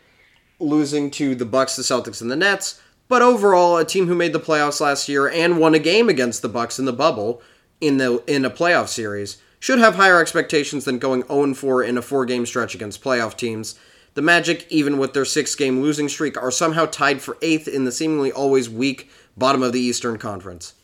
losing 0.60 1.10
to 1.12 1.34
the 1.34 1.44
Bucks, 1.44 1.76
the 1.76 1.82
Celtics, 1.82 2.22
and 2.22 2.30
the 2.30 2.36
Nets. 2.36 2.80
But 3.08 3.20
overall, 3.20 3.76
a 3.76 3.84
team 3.84 4.06
who 4.06 4.14
made 4.14 4.32
the 4.32 4.40
playoffs 4.40 4.80
last 4.80 5.08
year 5.08 5.28
and 5.28 5.58
won 5.58 5.74
a 5.74 5.78
game 5.78 6.08
against 6.08 6.40
the 6.40 6.48
Bucks 6.48 6.78
in 6.78 6.84
the 6.84 6.92
bubble 6.92 7.42
in 7.80 7.98
the 7.98 8.22
in 8.26 8.44
a 8.44 8.50
playoff 8.50 8.88
series 8.88 9.38
should 9.58 9.80
have 9.80 9.96
higher 9.96 10.20
expectations 10.20 10.84
than 10.84 10.98
going 10.98 11.22
0-4 11.24 11.86
in 11.86 11.98
a 11.98 12.02
four-game 12.02 12.46
stretch 12.46 12.74
against 12.74 13.02
playoff 13.02 13.36
teams. 13.36 13.78
The 14.14 14.22
Magic, 14.22 14.66
even 14.70 14.98
with 14.98 15.14
their 15.14 15.24
six-game 15.24 15.80
losing 15.80 16.08
streak, 16.08 16.40
are 16.40 16.50
somehow 16.50 16.86
tied 16.86 17.22
for 17.22 17.38
eighth 17.42 17.68
in 17.68 17.84
the 17.84 17.92
seemingly 17.92 18.32
always 18.32 18.68
weak 18.68 19.10
bottom 19.36 19.62
of 19.62 19.72
the 19.72 19.80
Eastern 19.80 20.18
Conference. 20.18 20.74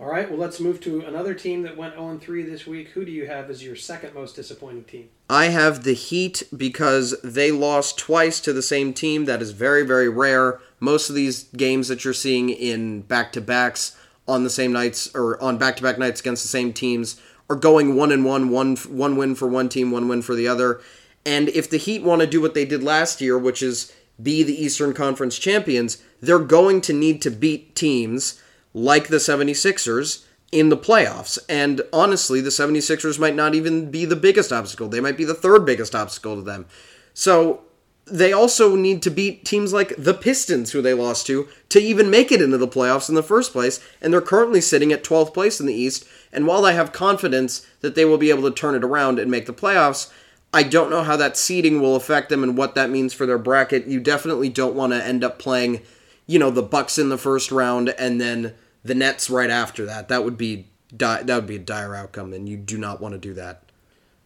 All 0.00 0.06
right, 0.06 0.30
well, 0.30 0.38
let's 0.38 0.60
move 0.60 0.80
to 0.82 1.00
another 1.00 1.34
team 1.34 1.62
that 1.62 1.76
went 1.76 1.94
0 1.94 2.18
3 2.18 2.44
this 2.44 2.68
week. 2.68 2.90
Who 2.90 3.04
do 3.04 3.10
you 3.10 3.26
have 3.26 3.50
as 3.50 3.64
your 3.64 3.74
second 3.74 4.14
most 4.14 4.36
disappointing 4.36 4.84
team? 4.84 5.08
I 5.28 5.46
have 5.46 5.82
the 5.82 5.92
Heat 5.92 6.44
because 6.56 7.20
they 7.24 7.50
lost 7.50 7.98
twice 7.98 8.38
to 8.42 8.52
the 8.52 8.62
same 8.62 8.94
team. 8.94 9.24
That 9.24 9.42
is 9.42 9.50
very, 9.50 9.84
very 9.84 10.08
rare. 10.08 10.60
Most 10.78 11.08
of 11.08 11.16
these 11.16 11.44
games 11.44 11.88
that 11.88 12.04
you're 12.04 12.14
seeing 12.14 12.48
in 12.48 13.02
back 13.02 13.32
to 13.32 13.40
backs 13.40 13.96
on 14.28 14.44
the 14.44 14.50
same 14.50 14.72
nights 14.72 15.12
or 15.16 15.42
on 15.42 15.58
back 15.58 15.74
to 15.78 15.82
back 15.82 15.98
nights 15.98 16.20
against 16.20 16.44
the 16.44 16.48
same 16.48 16.72
teams 16.72 17.20
are 17.50 17.56
going 17.56 17.96
one 17.96 18.12
and 18.12 18.24
one, 18.24 18.50
one 18.50 18.76
one 18.76 19.16
win 19.16 19.34
for 19.34 19.48
one 19.48 19.68
team, 19.68 19.90
one 19.90 20.06
win 20.06 20.22
for 20.22 20.36
the 20.36 20.46
other. 20.46 20.80
And 21.26 21.48
if 21.48 21.68
the 21.68 21.76
Heat 21.76 22.04
want 22.04 22.20
to 22.20 22.26
do 22.28 22.40
what 22.40 22.54
they 22.54 22.64
did 22.64 22.84
last 22.84 23.20
year, 23.20 23.36
which 23.36 23.64
is 23.64 23.92
be 24.22 24.44
the 24.44 24.62
Eastern 24.62 24.94
Conference 24.94 25.40
champions, 25.40 26.00
they're 26.20 26.38
going 26.38 26.82
to 26.82 26.92
need 26.92 27.20
to 27.22 27.30
beat 27.30 27.74
teams 27.74 28.40
like 28.78 29.08
the 29.08 29.16
76ers 29.16 30.24
in 30.50 30.68
the 30.68 30.76
playoffs. 30.76 31.38
And 31.48 31.82
honestly, 31.92 32.40
the 32.40 32.50
76ers 32.50 33.18
might 33.18 33.34
not 33.34 33.54
even 33.54 33.90
be 33.90 34.04
the 34.04 34.16
biggest 34.16 34.52
obstacle. 34.52 34.88
They 34.88 35.00
might 35.00 35.16
be 35.16 35.24
the 35.24 35.34
third 35.34 35.66
biggest 35.66 35.94
obstacle 35.94 36.36
to 36.36 36.42
them. 36.42 36.66
So 37.12 37.62
they 38.06 38.32
also 38.32 38.74
need 38.74 39.02
to 39.02 39.10
beat 39.10 39.44
teams 39.44 39.72
like 39.72 39.94
the 39.98 40.14
Pistons, 40.14 40.72
who 40.72 40.80
they 40.80 40.94
lost 40.94 41.26
to, 41.26 41.48
to 41.68 41.80
even 41.80 42.10
make 42.10 42.32
it 42.32 42.40
into 42.40 42.56
the 42.56 42.68
playoffs 42.68 43.08
in 43.08 43.14
the 43.14 43.22
first 43.22 43.52
place. 43.52 43.84
And 44.00 44.12
they're 44.12 44.20
currently 44.20 44.60
sitting 44.60 44.92
at 44.92 45.04
12th 45.04 45.34
place 45.34 45.60
in 45.60 45.66
the 45.66 45.74
East. 45.74 46.06
And 46.32 46.46
while 46.46 46.64
I 46.64 46.72
have 46.72 46.92
confidence 46.92 47.66
that 47.80 47.94
they 47.94 48.04
will 48.04 48.18
be 48.18 48.30
able 48.30 48.44
to 48.44 48.54
turn 48.54 48.74
it 48.74 48.84
around 48.84 49.18
and 49.18 49.30
make 49.30 49.46
the 49.46 49.52
playoffs, 49.52 50.10
I 50.52 50.62
don't 50.62 50.90
know 50.90 51.02
how 51.02 51.16
that 51.16 51.36
seeding 51.36 51.80
will 51.80 51.94
affect 51.94 52.30
them 52.30 52.42
and 52.42 52.56
what 52.56 52.74
that 52.74 52.88
means 52.88 53.12
for 53.12 53.26
their 53.26 53.38
bracket. 53.38 53.86
You 53.86 54.00
definitely 54.00 54.48
don't 54.48 54.74
want 54.74 54.94
to 54.94 55.04
end 55.04 55.22
up 55.22 55.38
playing, 55.38 55.82
you 56.26 56.38
know, 56.38 56.50
the 56.50 56.62
Bucks 56.62 56.98
in 56.98 57.10
the 57.10 57.18
first 57.18 57.52
round 57.52 57.90
and 57.90 58.18
then 58.18 58.54
the 58.84 58.94
Nets 58.94 59.28
right 59.30 59.50
after 59.50 59.86
that. 59.86 60.08
That 60.08 60.24
would 60.24 60.38
be 60.38 60.68
di- 60.94 61.22
that 61.22 61.34
would 61.34 61.46
be 61.46 61.56
a 61.56 61.60
dire 61.60 61.94
outcome, 61.94 62.32
and 62.32 62.48
you 62.48 62.56
do 62.56 62.78
not 62.78 63.00
want 63.00 63.12
to 63.12 63.18
do 63.18 63.34
that. 63.34 63.62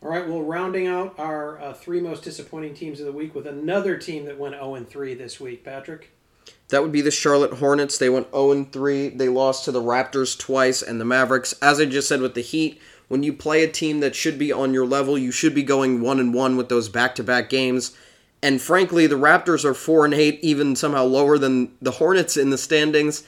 All 0.03 0.11
right, 0.11 0.27
well, 0.27 0.43
rounding 0.43 0.89
out 0.89 1.15
our 1.17 1.61
uh, 1.61 1.73
three 1.73 2.01
most 2.01 2.25
disappointing 2.25 2.75
teams 2.75 2.99
of 2.99 3.07
the 3.07 3.13
week 3.13 3.37
with 3.37 3.47
another 3.47 3.97
team 3.97 4.25
that 4.25 4.37
went 4.37 4.57
0 4.57 4.75
and 4.75 4.89
3 4.89 5.15
this 5.15 5.39
week, 5.39 5.65
Patrick. 5.65 6.11
That 6.71 6.83
would 6.83 6.91
be 6.91 7.03
the 7.03 7.13
Charlotte 7.13 7.55
Hornets. 7.55 7.99
They 7.99 8.09
went 8.09 8.33
0 8.33 8.65
3. 8.65 9.11
They 9.11 9.29
lost 9.29 9.65
to 9.65 9.73
the 9.73 9.81
Raptors 9.81 10.37
twice 10.37 10.83
and 10.83 11.01
the 11.01 11.05
Mavericks. 11.05 11.55
As 11.63 11.79
I 11.79 11.85
just 11.85 12.09
said 12.09 12.21
with 12.21 12.35
the 12.35 12.41
Heat, 12.41 12.81
when 13.07 13.23
you 13.23 13.33
play 13.33 13.63
a 13.63 13.71
team 13.71 14.01
that 14.01 14.17
should 14.17 14.39
be 14.39 14.51
on 14.51 14.75
your 14.75 14.87
level, 14.87 15.17
you 15.17 15.31
should 15.31 15.55
be 15.55 15.63
going 15.63 16.01
1 16.01 16.19
and 16.19 16.35
1 16.35 16.57
with 16.57 16.69
those 16.69 16.89
back 16.89 17.15
to 17.17 17.23
back 17.23 17.49
games. 17.49 17.97
And 18.43 18.61
frankly, 18.61 19.07
the 19.07 19.15
Raptors 19.15 19.65
are 19.65 19.75
4 19.75 20.07
and 20.07 20.15
8, 20.15 20.41
even 20.43 20.75
somehow 20.75 21.05
lower 21.05 21.39
than 21.39 21.77
the 21.81 21.93
Hornets 21.93 22.37
in 22.37 22.51
the 22.51 22.59
standings. 22.59 23.23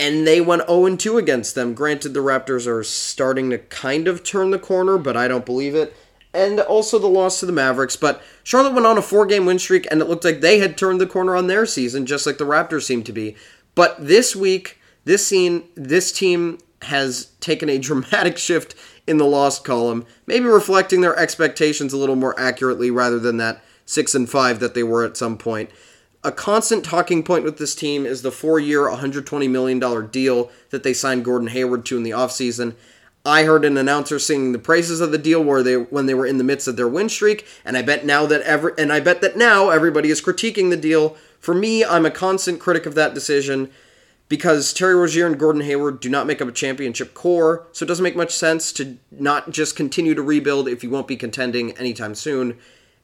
And 0.00 0.26
they 0.26 0.40
went 0.40 0.66
0 0.66 0.96
2 0.96 1.18
against 1.18 1.54
them. 1.54 1.74
Granted, 1.74 2.14
the 2.14 2.20
Raptors 2.20 2.66
are 2.66 2.82
starting 2.82 3.50
to 3.50 3.58
kind 3.58 4.08
of 4.08 4.24
turn 4.24 4.50
the 4.50 4.58
corner, 4.58 4.96
but 4.96 5.14
I 5.14 5.28
don't 5.28 5.44
believe 5.44 5.74
it. 5.74 5.94
And 6.32 6.58
also 6.58 6.98
the 6.98 7.06
loss 7.06 7.40
to 7.40 7.46
the 7.46 7.52
Mavericks. 7.52 7.96
But 7.96 8.22
Charlotte 8.42 8.72
went 8.72 8.86
on 8.86 8.96
a 8.96 9.02
four 9.02 9.26
game 9.26 9.44
win 9.44 9.58
streak, 9.58 9.86
and 9.90 10.00
it 10.00 10.08
looked 10.08 10.24
like 10.24 10.40
they 10.40 10.58
had 10.58 10.78
turned 10.78 11.02
the 11.02 11.06
corner 11.06 11.36
on 11.36 11.48
their 11.48 11.66
season, 11.66 12.06
just 12.06 12.26
like 12.26 12.38
the 12.38 12.46
Raptors 12.46 12.84
seem 12.84 13.02
to 13.04 13.12
be. 13.12 13.36
But 13.74 13.94
this 13.98 14.34
week, 14.34 14.78
this 15.04 15.26
scene, 15.26 15.64
this 15.74 16.12
team 16.12 16.60
has 16.80 17.26
taken 17.40 17.68
a 17.68 17.78
dramatic 17.88 18.38
shift 18.38 18.74
in 19.06 19.18
the 19.18 19.26
lost 19.26 19.64
column, 19.64 20.06
maybe 20.26 20.46
reflecting 20.46 21.02
their 21.02 21.16
expectations 21.18 21.92
a 21.92 21.98
little 21.98 22.16
more 22.16 22.38
accurately 22.40 22.90
rather 22.90 23.18
than 23.18 23.36
that 23.36 23.62
six 23.84 24.14
and 24.14 24.30
five 24.30 24.60
that 24.60 24.72
they 24.72 24.82
were 24.82 25.04
at 25.04 25.18
some 25.18 25.36
point. 25.36 25.68
A 26.22 26.30
constant 26.30 26.84
talking 26.84 27.22
point 27.22 27.44
with 27.44 27.56
this 27.56 27.74
team 27.74 28.04
is 28.04 28.20
the 28.20 28.30
four 28.30 28.60
year, 28.60 28.82
$120 28.82 29.48
million 29.48 30.10
deal 30.10 30.50
that 30.68 30.82
they 30.82 30.92
signed 30.92 31.24
Gordon 31.24 31.48
Hayward 31.48 31.86
to 31.86 31.96
in 31.96 32.02
the 32.02 32.10
offseason. 32.10 32.74
I 33.24 33.44
heard 33.44 33.64
an 33.64 33.78
announcer 33.78 34.18
singing 34.18 34.52
the 34.52 34.58
praises 34.58 35.00
of 35.00 35.12
the 35.12 35.18
deal 35.18 35.42
where 35.42 35.62
they 35.62 35.76
when 35.76 36.06
they 36.06 36.14
were 36.14 36.26
in 36.26 36.38
the 36.38 36.44
midst 36.44 36.68
of 36.68 36.76
their 36.76 36.88
win 36.88 37.08
streak, 37.08 37.46
and 37.64 37.76
I 37.76 37.82
bet 37.82 38.04
now 38.04 38.26
that 38.26 38.42
ever 38.42 38.74
and 38.78 38.92
I 38.92 39.00
bet 39.00 39.20
that 39.22 39.36
now 39.36 39.70
everybody 39.70 40.10
is 40.10 40.22
critiquing 40.22 40.70
the 40.70 40.76
deal. 40.76 41.16
For 41.38 41.54
me, 41.54 41.84
I'm 41.84 42.06
a 42.06 42.10
constant 42.10 42.60
critic 42.60 42.86
of 42.86 42.94
that 42.94 43.14
decision 43.14 43.70
because 44.28 44.72
Terry 44.72 44.94
Rozier 44.94 45.26
and 45.26 45.38
Gordon 45.38 45.62
Hayward 45.62 46.00
do 46.00 46.08
not 46.08 46.26
make 46.26 46.40
up 46.40 46.48
a 46.48 46.52
championship 46.52 47.14
core, 47.14 47.66
so 47.72 47.84
it 47.84 47.88
doesn't 47.88 48.02
make 48.02 48.16
much 48.16 48.34
sense 48.34 48.72
to 48.74 48.96
not 49.10 49.50
just 49.50 49.74
continue 49.74 50.14
to 50.14 50.22
rebuild 50.22 50.68
if 50.68 50.82
you 50.82 50.90
won't 50.90 51.08
be 51.08 51.16
contending 51.16 51.72
anytime 51.72 52.14
soon. 52.14 52.58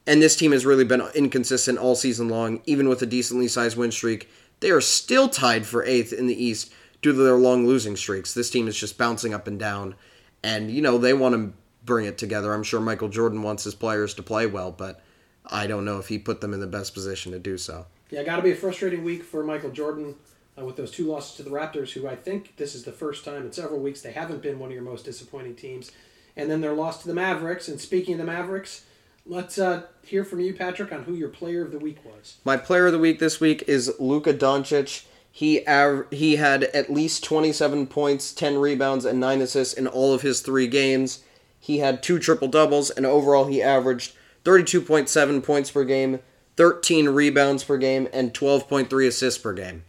And 0.06 0.22
this 0.22 0.36
team 0.36 0.52
has 0.52 0.64
really 0.64 0.84
been 0.84 1.02
inconsistent 1.14 1.78
all 1.78 1.96
season 1.96 2.28
long, 2.28 2.60
even 2.64 2.88
with 2.88 3.02
a 3.02 3.06
decently 3.06 3.48
sized 3.48 3.76
win 3.76 3.90
streak. 3.90 4.30
They 4.60 4.70
are 4.70 4.80
still 4.80 5.28
tied 5.28 5.66
for 5.66 5.84
eighth 5.84 6.12
in 6.12 6.26
the 6.26 6.44
East 6.44 6.72
due 7.02 7.12
to 7.12 7.18
their 7.18 7.36
long 7.36 7.66
losing 7.66 7.96
streaks. 7.96 8.32
This 8.32 8.50
team 8.50 8.68
is 8.68 8.78
just 8.78 8.96
bouncing 8.96 9.34
up 9.34 9.46
and 9.46 9.58
down. 9.58 9.96
And, 10.42 10.70
you 10.70 10.80
know, 10.80 10.98
they 10.98 11.12
want 11.12 11.34
to 11.34 11.52
bring 11.84 12.06
it 12.06 12.18
together. 12.18 12.54
I'm 12.54 12.62
sure 12.62 12.80
Michael 12.80 13.08
Jordan 13.08 13.42
wants 13.42 13.64
his 13.64 13.74
players 13.74 14.14
to 14.14 14.22
play 14.22 14.46
well, 14.46 14.70
but 14.70 15.00
I 15.44 15.66
don't 15.66 15.84
know 15.84 15.98
if 15.98 16.08
he 16.08 16.18
put 16.18 16.40
them 16.40 16.54
in 16.54 16.60
the 16.60 16.66
best 16.66 16.94
position 16.94 17.32
to 17.32 17.38
do 17.38 17.58
so. 17.58 17.86
Yeah, 18.10 18.22
got 18.22 18.36
to 18.36 18.42
be 18.42 18.52
a 18.52 18.56
frustrating 18.56 19.04
week 19.04 19.24
for 19.24 19.42
Michael 19.42 19.70
Jordan 19.70 20.14
uh, 20.58 20.64
with 20.64 20.76
those 20.76 20.90
two 20.90 21.06
losses 21.06 21.36
to 21.36 21.42
the 21.42 21.50
Raptors, 21.50 21.92
who 21.92 22.06
I 22.06 22.16
think 22.16 22.56
this 22.56 22.74
is 22.74 22.84
the 22.84 22.92
first 22.92 23.24
time 23.24 23.44
in 23.44 23.52
several 23.52 23.80
weeks 23.80 24.00
they 24.00 24.12
haven't 24.12 24.42
been 24.42 24.58
one 24.58 24.70
of 24.70 24.74
your 24.74 24.84
most 24.84 25.04
disappointing 25.04 25.56
teams. 25.56 25.90
And 26.36 26.50
then 26.50 26.60
their 26.60 26.74
loss 26.74 27.02
to 27.02 27.08
the 27.08 27.14
Mavericks. 27.14 27.68
And 27.68 27.80
speaking 27.80 28.14
of 28.14 28.18
the 28.18 28.24
Mavericks, 28.24 28.84
Let's 29.28 29.58
uh, 29.58 29.82
hear 30.04 30.24
from 30.24 30.40
you, 30.40 30.54
Patrick, 30.54 30.92
on 30.92 31.02
who 31.02 31.14
your 31.14 31.28
player 31.28 31.62
of 31.62 31.72
the 31.72 31.78
week 31.78 32.04
was. 32.04 32.36
My 32.44 32.56
player 32.56 32.86
of 32.86 32.92
the 32.92 32.98
week 32.98 33.18
this 33.18 33.40
week 33.40 33.64
is 33.66 33.92
Luka 33.98 34.32
Doncic. 34.32 35.04
He 35.30 35.66
av- 35.66 36.06
he 36.12 36.36
had 36.36 36.64
at 36.64 36.92
least 36.92 37.24
27 37.24 37.88
points, 37.88 38.32
10 38.32 38.58
rebounds, 38.58 39.04
and 39.04 39.18
9 39.18 39.40
assists 39.40 39.74
in 39.74 39.88
all 39.88 40.14
of 40.14 40.22
his 40.22 40.40
three 40.40 40.68
games. 40.68 41.24
He 41.58 41.78
had 41.78 42.02
two 42.02 42.20
triple 42.20 42.46
doubles, 42.46 42.90
and 42.90 43.04
overall 43.04 43.46
he 43.46 43.60
averaged 43.60 44.14
32.7 44.44 45.42
points 45.42 45.72
per 45.72 45.84
game, 45.84 46.20
13 46.56 47.08
rebounds 47.08 47.64
per 47.64 47.76
game, 47.78 48.08
and 48.12 48.32
12.3 48.32 49.08
assists 49.08 49.42
per 49.42 49.52
game. 49.52 49.82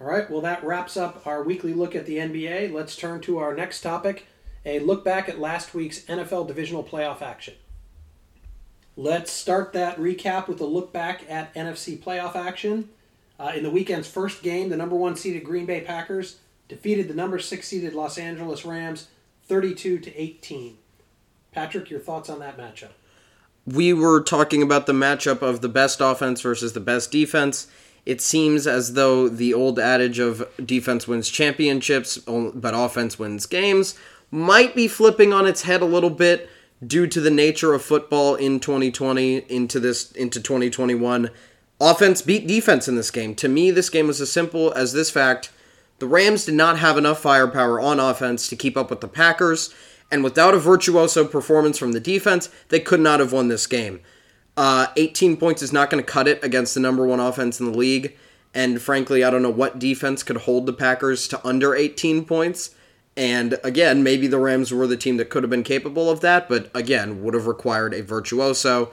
All 0.00 0.06
right, 0.06 0.30
well, 0.30 0.40
that 0.42 0.62
wraps 0.62 0.96
up 0.96 1.26
our 1.26 1.42
weekly 1.42 1.74
look 1.74 1.96
at 1.96 2.06
the 2.06 2.18
NBA. 2.18 2.72
Let's 2.72 2.94
turn 2.94 3.20
to 3.22 3.38
our 3.38 3.52
next 3.54 3.80
topic 3.80 4.26
a 4.64 4.78
look 4.78 5.04
back 5.04 5.28
at 5.28 5.40
last 5.40 5.74
week's 5.74 6.00
NFL 6.04 6.46
divisional 6.46 6.84
playoff 6.84 7.22
action. 7.22 7.54
Let's 9.00 9.32
start 9.32 9.72
that 9.72 9.96
recap 9.96 10.46
with 10.46 10.60
a 10.60 10.66
look 10.66 10.92
back 10.92 11.24
at 11.26 11.54
NFC 11.54 11.98
playoff 11.98 12.36
action. 12.36 12.90
Uh, 13.38 13.52
in 13.56 13.62
the 13.62 13.70
weekend's 13.70 14.06
first 14.06 14.42
game, 14.42 14.68
the 14.68 14.76
number 14.76 14.94
one 14.94 15.16
seeded 15.16 15.42
Green 15.42 15.64
Bay 15.64 15.80
Packers 15.80 16.36
defeated 16.68 17.08
the 17.08 17.14
number 17.14 17.38
six 17.38 17.68
seeded 17.68 17.94
Los 17.94 18.18
Angeles 18.18 18.66
Rams 18.66 19.08
32 19.44 20.00
to 20.00 20.14
18. 20.14 20.76
Patrick, 21.50 21.88
your 21.88 21.98
thoughts 21.98 22.28
on 22.28 22.40
that 22.40 22.58
matchup? 22.58 22.90
We 23.64 23.94
were 23.94 24.22
talking 24.22 24.62
about 24.62 24.84
the 24.84 24.92
matchup 24.92 25.40
of 25.40 25.62
the 25.62 25.70
best 25.70 26.02
offense 26.02 26.42
versus 26.42 26.74
the 26.74 26.80
best 26.80 27.10
defense. 27.10 27.68
It 28.04 28.20
seems 28.20 28.66
as 28.66 28.92
though 28.92 29.30
the 29.30 29.54
old 29.54 29.78
adage 29.78 30.18
of 30.18 30.46
defense 30.62 31.08
wins 31.08 31.30
championships, 31.30 32.18
but 32.18 32.74
offense 32.74 33.18
wins 33.18 33.46
games 33.46 33.98
might 34.30 34.76
be 34.76 34.86
flipping 34.86 35.32
on 35.32 35.46
its 35.46 35.62
head 35.62 35.80
a 35.80 35.86
little 35.86 36.10
bit 36.10 36.50
due 36.86 37.06
to 37.06 37.20
the 37.20 37.30
nature 37.30 37.74
of 37.74 37.82
football 37.82 38.34
in 38.34 38.60
2020 38.60 39.38
into 39.48 39.78
this 39.78 40.10
into 40.12 40.40
2021 40.40 41.30
offense 41.80 42.22
beat 42.22 42.46
defense 42.46 42.88
in 42.88 42.96
this 42.96 43.10
game. 43.10 43.34
To 43.36 43.48
me 43.48 43.70
this 43.70 43.90
game 43.90 44.06
was 44.06 44.20
as 44.20 44.32
simple 44.32 44.72
as 44.72 44.92
this 44.92 45.10
fact. 45.10 45.50
The 45.98 46.06
rams 46.06 46.46
did 46.46 46.54
not 46.54 46.78
have 46.78 46.96
enough 46.96 47.20
firepower 47.20 47.78
on 47.80 48.00
offense 48.00 48.48
to 48.48 48.56
keep 48.56 48.76
up 48.76 48.88
with 48.88 49.00
the 49.00 49.08
packers 49.08 49.74
and 50.10 50.24
without 50.24 50.54
a 50.54 50.58
virtuoso 50.58 51.26
performance 51.26 51.78
from 51.78 51.92
the 51.92 52.00
defense 52.00 52.48
they 52.68 52.80
could 52.80 53.00
not 53.00 53.20
have 53.20 53.32
won 53.32 53.48
this 53.48 53.66
game. 53.66 54.00
Uh, 54.56 54.88
18 54.96 55.36
points 55.36 55.62
is 55.62 55.72
not 55.72 55.90
going 55.90 56.02
to 56.02 56.10
cut 56.10 56.28
it 56.28 56.42
against 56.42 56.74
the 56.74 56.80
number 56.80 57.06
one 57.06 57.20
offense 57.20 57.60
in 57.60 57.70
the 57.70 57.78
league 57.78 58.16
and 58.52 58.82
frankly 58.82 59.22
i 59.22 59.30
don't 59.30 59.42
know 59.42 59.50
what 59.50 59.78
defense 59.78 60.22
could 60.22 60.38
hold 60.38 60.66
the 60.66 60.72
packers 60.72 61.28
to 61.28 61.46
under 61.46 61.74
18 61.74 62.24
points 62.24 62.74
and 63.20 63.58
again, 63.62 64.02
maybe 64.02 64.26
the 64.26 64.38
Rams 64.38 64.72
were 64.72 64.86
the 64.86 64.96
team 64.96 65.18
that 65.18 65.28
could 65.28 65.42
have 65.42 65.50
been 65.50 65.62
capable 65.62 66.08
of 66.08 66.20
that, 66.20 66.48
but 66.48 66.70
again, 66.72 67.22
would 67.22 67.34
have 67.34 67.46
required 67.46 67.92
a 67.92 68.02
virtuoso. 68.02 68.90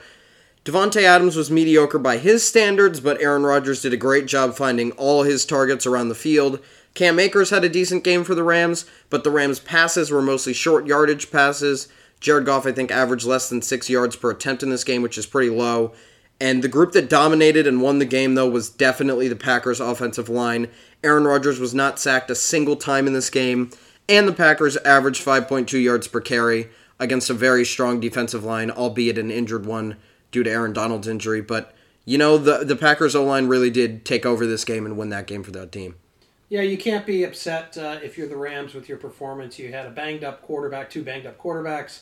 Davante 0.66 1.00
Adams 1.00 1.34
was 1.34 1.50
mediocre 1.50 1.98
by 1.98 2.18
his 2.18 2.46
standards, 2.46 3.00
but 3.00 3.18
Aaron 3.22 3.44
Rodgers 3.44 3.80
did 3.80 3.94
a 3.94 3.96
great 3.96 4.26
job 4.26 4.54
finding 4.54 4.90
all 4.92 5.22
his 5.22 5.46
targets 5.46 5.86
around 5.86 6.10
the 6.10 6.14
field. 6.14 6.60
Cam 6.92 7.18
Akers 7.18 7.48
had 7.48 7.64
a 7.64 7.70
decent 7.70 8.04
game 8.04 8.22
for 8.22 8.34
the 8.34 8.42
Rams, 8.42 8.84
but 9.08 9.24
the 9.24 9.30
Rams' 9.30 9.60
passes 9.60 10.10
were 10.10 10.20
mostly 10.20 10.52
short 10.52 10.86
yardage 10.86 11.30
passes. 11.30 11.88
Jared 12.20 12.44
Goff, 12.44 12.66
I 12.66 12.72
think, 12.72 12.90
averaged 12.90 13.24
less 13.24 13.48
than 13.48 13.62
six 13.62 13.88
yards 13.88 14.14
per 14.14 14.30
attempt 14.30 14.62
in 14.62 14.68
this 14.68 14.84
game, 14.84 15.00
which 15.00 15.16
is 15.16 15.24
pretty 15.24 15.48
low. 15.48 15.92
And 16.38 16.62
the 16.62 16.68
group 16.68 16.92
that 16.92 17.08
dominated 17.08 17.66
and 17.66 17.80
won 17.80 17.98
the 17.98 18.04
game, 18.04 18.34
though, 18.34 18.50
was 18.50 18.68
definitely 18.68 19.28
the 19.28 19.36
Packers' 19.36 19.80
offensive 19.80 20.28
line. 20.28 20.68
Aaron 21.02 21.24
Rodgers 21.24 21.58
was 21.58 21.72
not 21.72 21.98
sacked 21.98 22.30
a 22.30 22.34
single 22.34 22.76
time 22.76 23.06
in 23.06 23.14
this 23.14 23.30
game 23.30 23.70
and 24.08 24.26
the 24.26 24.32
Packers 24.32 24.76
averaged 24.78 25.24
5.2 25.24 25.82
yards 25.82 26.08
per 26.08 26.20
carry 26.20 26.70
against 26.98 27.30
a 27.30 27.34
very 27.34 27.64
strong 27.64 28.00
defensive 28.00 28.44
line, 28.44 28.70
albeit 28.70 29.18
an 29.18 29.30
injured 29.30 29.66
one 29.66 29.96
due 30.30 30.42
to 30.42 30.50
Aaron 30.50 30.72
Donald's 30.72 31.08
injury. 31.08 31.40
But 31.40 31.74
you 32.04 32.16
know 32.18 32.38
the 32.38 32.64
the 32.64 32.76
Packers 32.76 33.14
O 33.14 33.24
line 33.24 33.48
really 33.48 33.70
did 33.70 34.04
take 34.04 34.24
over 34.24 34.46
this 34.46 34.64
game 34.64 34.86
and 34.86 34.96
win 34.96 35.10
that 35.10 35.26
game 35.26 35.42
for 35.42 35.50
that 35.52 35.70
team. 35.70 35.96
Yeah, 36.48 36.62
you 36.62 36.78
can't 36.78 37.04
be 37.04 37.24
upset 37.24 37.76
uh, 37.76 37.98
if 38.02 38.16
you're 38.16 38.28
the 38.28 38.36
Rams 38.36 38.72
with 38.72 38.88
your 38.88 38.96
performance. 38.96 39.58
You 39.58 39.70
had 39.70 39.84
a 39.84 39.90
banged 39.90 40.24
up 40.24 40.40
quarterback, 40.40 40.88
two 40.88 41.04
banged 41.04 41.26
up 41.26 41.38
quarterbacks. 41.38 42.00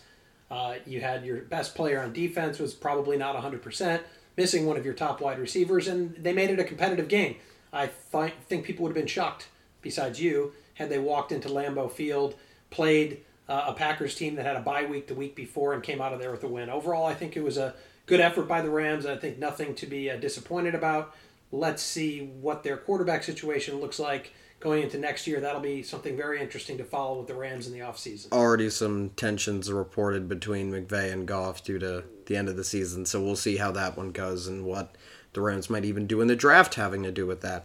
Uh, 0.49 0.77
you 0.87 1.01
had 1.01 1.25
your 1.25 1.39
best 1.39 1.75
player 1.75 2.01
on 2.01 2.13
defense 2.13 2.61
was 2.61 2.73
probably 2.73 3.17
not 3.17 3.35
100%, 3.35 4.01
missing 4.37 4.65
one 4.65 4.77
of 4.77 4.85
your 4.85 4.95
top 4.95 5.21
wide 5.21 5.41
receivers, 5.41 5.89
and 5.89 6.15
they 6.15 6.33
made 6.33 6.51
it 6.51 6.61
a 6.61 6.65
competitive 6.65 7.09
game. 7.09 7.35
I 7.73 7.91
th- 8.13 8.35
think 8.49 8.65
people 8.65 8.85
would 8.85 8.91
have 8.91 8.95
been 8.95 9.09
shocked, 9.09 9.49
besides 9.83 10.21
you, 10.21 10.53
had 10.76 10.88
they 10.88 10.99
walked 10.99 11.33
into 11.33 11.49
Lambeau 11.49 11.90
Field, 11.90 12.35
played 12.71 13.23
uh, 13.49 13.64
a 13.68 13.73
Packers 13.73 14.14
team 14.14 14.37
that 14.37 14.47
had 14.47 14.56
a 14.56 14.61
bye 14.61 14.85
week 14.85 15.09
the 15.09 15.14
week 15.14 15.35
before 15.35 15.73
and 15.73 15.83
came 15.83 16.00
out 16.00 16.12
of 16.12 16.21
there 16.21 16.30
with 16.30 16.45
a 16.45 16.49
win. 16.49 16.68
Overall, 16.71 17.06
I 17.06 17.14
think 17.14 17.37
it 17.37 17.42
was 17.42 17.56
a 17.56 17.75
good 18.04 18.21
effort 18.21 18.47
by 18.47 18.61
the 18.61 18.71
Rams. 18.71 19.06
I 19.06 19.16
think 19.16 19.38
nothing 19.38 19.75
to 19.76 19.87
be 19.87 20.11
uh, 20.11 20.16
disappointed 20.16 20.75
about. 20.75 21.14
Let's 21.50 21.83
see 21.83 22.26
what 22.40 22.62
their 22.62 22.76
quarterback 22.76 23.23
situation 23.23 23.80
looks 23.80 23.99
like 23.99 24.33
going 24.61 24.83
into 24.83 24.99
next 24.99 25.26
year. 25.26 25.40
That'll 25.40 25.61
be 25.61 25.83
something 25.83 26.16
very 26.16 26.40
interesting 26.40 26.76
to 26.78 26.85
follow 26.85 27.18
with 27.18 27.28
the 27.28 27.35
Rams 27.35 27.66
in 27.66 27.73
the 27.73 27.80
offseason. 27.80 28.33
Already 28.33 28.68
some 28.68 29.11
tensions 29.11 29.71
reported 29.71 30.28
between 30.28 30.73
McVay 30.73 31.12
and 31.12 31.26
Goff 31.26 31.64
due 31.64 31.78
to 31.78 32.04
the 32.26 32.37
end 32.37 32.49
of 32.49 32.56
the 32.56 32.64
season, 32.64 33.06
so 33.06 33.23
we'll 33.23 33.37
see 33.37 33.56
how 33.56 33.71
that 33.73 33.97
one 33.97 34.11
goes 34.11 34.47
and 34.47 34.64
what 34.64 34.97
the 35.33 35.40
Rams 35.40 35.71
might 35.71 35.85
even 35.85 36.06
do 36.06 36.21
in 36.21 36.26
the 36.26 36.37
draft 36.37 36.75
having 36.75 37.02
to 37.04 37.12
do 37.12 37.26
with 37.26 37.40
that. 37.42 37.64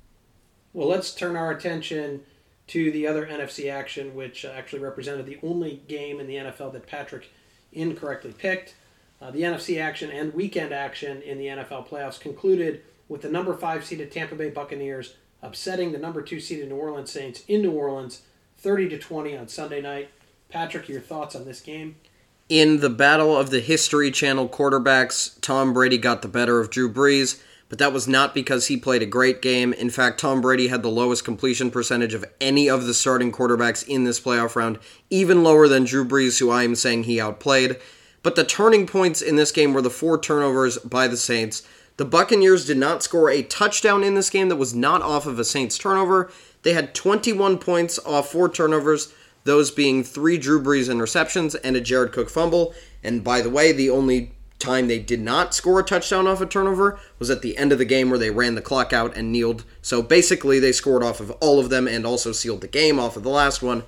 Well, 0.74 0.88
let's 0.88 1.14
turn 1.14 1.36
our 1.36 1.52
attention 1.52 2.22
to 2.72 2.90
the 2.90 3.06
other 3.06 3.28
NFC 3.28 3.70
action, 3.70 4.16
which 4.16 4.46
uh, 4.46 4.52
actually 4.56 4.80
represented 4.80 5.26
the 5.26 5.38
only 5.44 5.82
game 5.90 6.22
in 6.22 6.28
the 6.28 6.36
NFL 6.36 6.72
that 6.72 6.88
Patrick 6.88 7.30
incorrectly 7.74 8.32
picked. 8.32 8.76
Uh, 9.22 9.30
the 9.30 9.42
NFC 9.42 9.82
action 9.82 10.10
and 10.10 10.34
weekend 10.34 10.72
action 10.72 11.22
in 11.22 11.38
the 11.38 11.48
NFL 11.48 11.90
playoffs 11.90 12.18
concluded 12.18 12.82
with 13.10 13.24
the 13.24 13.30
number 13.30 13.54
five 13.58 13.84
seeded 13.84 14.10
Tampa 14.10 14.36
Bay 14.36 14.50
Buccaneers 14.50 15.16
upsetting 15.42 15.92
the 15.92 15.98
number 15.98 16.22
two 16.22 16.40
seeded 16.40 16.70
New 16.70 16.78
Orleans 16.78 17.12
Saints 17.12 17.44
in 17.50 17.62
New 17.62 17.74
Orleans, 17.74 18.22
30 18.60 18.88
to 18.88 18.98
20 18.98 19.36
on 19.36 19.50
Sunday 19.50 19.82
night. 19.82 20.10
Patrick, 20.48 20.88
your 20.88 21.02
thoughts 21.02 21.36
on 21.36 21.44
this 21.44 21.60
game? 21.60 21.98
In 22.48 22.80
the 22.80 22.90
battle 22.90 23.36
of 23.36 23.50
the 23.50 23.60
History 23.60 24.12
Channel 24.12 24.48
quarterbacks, 24.48 25.38
Tom 25.42 25.74
Brady 25.74 25.98
got 25.98 26.22
the 26.22 26.30
better 26.30 26.62
of 26.62 26.70
Drew 26.70 26.92
Brees, 26.92 27.42
but 27.72 27.80
that 27.80 27.94
was 27.94 28.06
not 28.06 28.34
because 28.34 28.68
he 28.68 28.76
played 28.76 29.02
a 29.02 29.06
great 29.06 29.42
game. 29.42 29.72
In 29.72 29.90
fact, 29.90 30.20
Tom 30.20 30.42
Brady 30.42 30.68
had 30.68 30.84
the 30.84 30.90
lowest 30.90 31.24
completion 31.24 31.72
percentage 31.72 32.14
of 32.14 32.26
any 32.42 32.70
of 32.70 32.86
the 32.86 32.94
starting 32.94 33.32
quarterbacks 33.32 33.88
in 33.88 34.04
this 34.04 34.20
playoff 34.20 34.58
round, 34.58 34.78
even 35.10 35.42
lower 35.42 35.70
than 35.70 35.86
Drew 35.86 36.04
Brees, 36.04 36.38
who 36.38 36.52
I 36.52 36.64
am 36.64 36.76
saying 36.76 37.04
he 37.04 37.22
outplayed. 37.22 37.78
But 38.24 38.36
the 38.36 38.44
turning 38.44 38.88
points 38.88 39.22
in 39.22 39.38
this 39.38 39.54
game 39.54 39.72
were 39.72 39.82
the 39.82 39.90
four 39.90 40.20
turnovers 40.20 40.80
by 40.80 41.08
the 41.08 41.16
Saints. 41.16 41.66
The 41.96 42.04
Buccaneers 42.04 42.66
did 42.66 42.76
not 42.76 43.04
score 43.04 43.30
a 43.30 43.42
touchdown 43.42 44.04
in 44.04 44.16
this 44.16 44.30
game 44.30 44.50
that 44.50 44.58
was 44.58 44.76
not 44.76 45.02
off 45.02 45.26
of 45.26 45.40
a 45.40 45.46
Saints 45.46 45.78
turnover. 45.78 46.30
They 46.64 46.74
had 46.74 46.94
21 46.94 47.58
points 47.58 47.98
off 48.00 48.34
four 48.34 48.50
turnovers, 48.50 49.14
those 49.46 49.72
being 49.72 50.04
three 50.04 50.38
Drew 50.38 50.62
Brees 50.62 50.90
interceptions 50.90 51.56
and 51.64 51.78
a 51.78 51.82
Jared 51.82 52.12
Cook 52.12 52.30
fumble. 52.30 52.74
And 53.02 53.24
by 53.24 53.40
the 53.40 53.50
way, 53.50 53.72
the 53.72 53.90
only 53.90 54.34
time 54.62 54.88
they 54.88 55.00
did 55.00 55.20
not 55.20 55.54
score 55.54 55.80
a 55.80 55.84
touchdown 55.84 56.28
off 56.28 56.40
a 56.40 56.46
turnover 56.46 57.00
was 57.20 57.30
at 57.30 57.42
the 57.42 57.58
end 57.58 57.72
of 57.72 57.78
the 57.78 57.86
game 57.86 58.10
where 58.10 58.20
they 58.20 58.30
ran 58.30 58.56
the 58.56 58.62
clock 58.62 58.94
out 58.94 59.16
and 59.18 59.32
kneeled. 59.32 59.66
So 59.82 60.02
basically, 60.02 60.60
they 60.60 60.72
scored 60.72 61.04
off 61.04 61.20
of 61.20 61.32
all 61.42 61.60
of 61.60 61.70
them 61.70 61.88
and 61.88 62.06
also 62.06 62.32
sealed 62.32 62.62
the 62.62 62.68
game 62.68 63.00
off 63.00 63.18
of 63.18 63.24
the 63.24 63.30
last 63.30 63.62
one. 63.62 63.84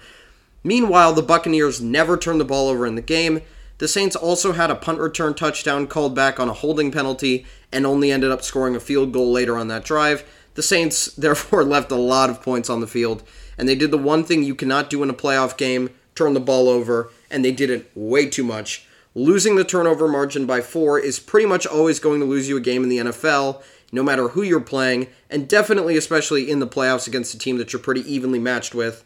Meanwhile, 0.64 1.14
the 1.14 1.22
Buccaneers 1.22 1.82
never 1.82 2.18
turned 2.18 2.40
the 2.40 2.46
ball 2.46 2.70
over 2.70 2.86
in 2.86 2.96
the 2.96 3.02
game. 3.02 3.42
The 3.78 3.88
Saints 3.88 4.16
also 4.16 4.54
had 4.54 4.72
a 4.72 4.76
punt 4.76 5.00
return 5.00 5.34
touchdown 5.34 5.88
called 5.88 6.16
back 6.16 6.40
on 6.40 6.50
a 6.50 6.54
holding 6.54 6.92
penalty 6.92 7.46
and 7.72 7.86
only 7.86 8.12
ended 8.12 8.32
up 8.32 8.44
scoring 8.44 8.76
a 8.76 8.80
field 8.80 9.12
goal 9.12 9.32
later 9.32 9.58
on 9.58 9.68
that 9.68 9.84
drive. 9.84 10.24
The 10.56 10.64
Saints, 10.64 11.06
therefore, 11.18 11.64
left 11.64 11.92
a 11.92 11.96
lot 11.96 12.30
of 12.30 12.42
points 12.42 12.70
on 12.70 12.82
the 12.82 12.88
field, 12.88 13.24
and 13.58 13.68
they 13.68 13.76
did 13.76 13.92
the 13.92 13.98
one 13.98 14.24
thing 14.24 14.44
you 14.44 14.56
cannot 14.56 14.90
do 14.90 15.04
in 15.04 15.10
a 15.10 15.14
playoff 15.14 15.58
game 15.58 15.90
turn 16.16 16.34
the 16.34 16.40
ball 16.40 16.70
over, 16.70 17.12
and 17.30 17.44
they 17.44 17.52
did 17.52 17.70
it 17.70 17.92
way 17.96 18.28
too 18.28 18.44
much. 18.44 18.88
Losing 19.16 19.56
the 19.56 19.64
turnover 19.64 20.08
margin 20.08 20.48
by 20.48 20.62
four 20.62 21.00
is 21.00 21.20
pretty 21.20 21.46
much 21.46 21.68
always 21.68 22.00
going 22.00 22.20
to 22.20 22.26
lose 22.26 22.50
you 22.50 22.58
a 22.58 22.62
game 22.62 22.82
in 22.84 22.90
the 22.90 22.98
NFL, 22.98 23.62
no 23.92 24.02
matter 24.02 24.30
who 24.30 24.42
you're 24.42 24.60
playing, 24.60 25.08
and 25.30 25.48
definitely, 25.48 25.96
especially 25.96 26.50
in 26.50 26.60
the 26.60 26.68
playoffs 26.68 27.08
against 27.08 27.36
a 27.36 27.38
team 27.38 27.58
that 27.58 27.72
you're 27.72 27.82
pretty 27.82 28.02
evenly 28.12 28.40
matched 28.40 28.74
with. 28.74 29.04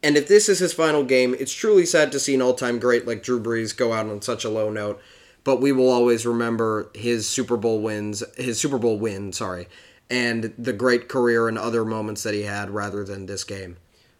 And 0.00 0.16
if 0.16 0.28
this 0.28 0.48
is 0.48 0.60
his 0.60 0.72
final 0.72 1.02
game, 1.02 1.34
it's 1.40 1.52
truly 1.52 1.84
sad 1.84 2.12
to 2.12 2.20
see 2.20 2.36
an 2.36 2.42
all 2.42 2.54
time 2.54 2.78
great 2.78 3.04
like 3.04 3.22
Drew 3.22 3.42
Brees 3.42 3.76
go 3.76 3.92
out 3.92 4.06
on 4.06 4.22
such 4.22 4.44
a 4.44 4.48
low 4.48 4.70
note. 4.70 5.00
But 5.42 5.60
we 5.60 5.72
will 5.72 5.90
always 5.90 6.24
remember 6.24 6.90
his 6.94 7.28
Super 7.28 7.56
Bowl 7.56 7.80
wins, 7.80 8.22
his 8.36 8.60
Super 8.60 8.78
Bowl 8.78 8.98
win, 8.98 9.32
sorry, 9.32 9.66
and 10.08 10.52
the 10.56 10.72
great 10.72 11.08
career 11.08 11.48
and 11.48 11.58
other 11.58 11.84
moments 11.84 12.22
that 12.22 12.34
he 12.34 12.42
had 12.42 12.70
rather 12.70 13.02
than 13.02 13.26
this 13.26 13.44
game. 13.44 13.76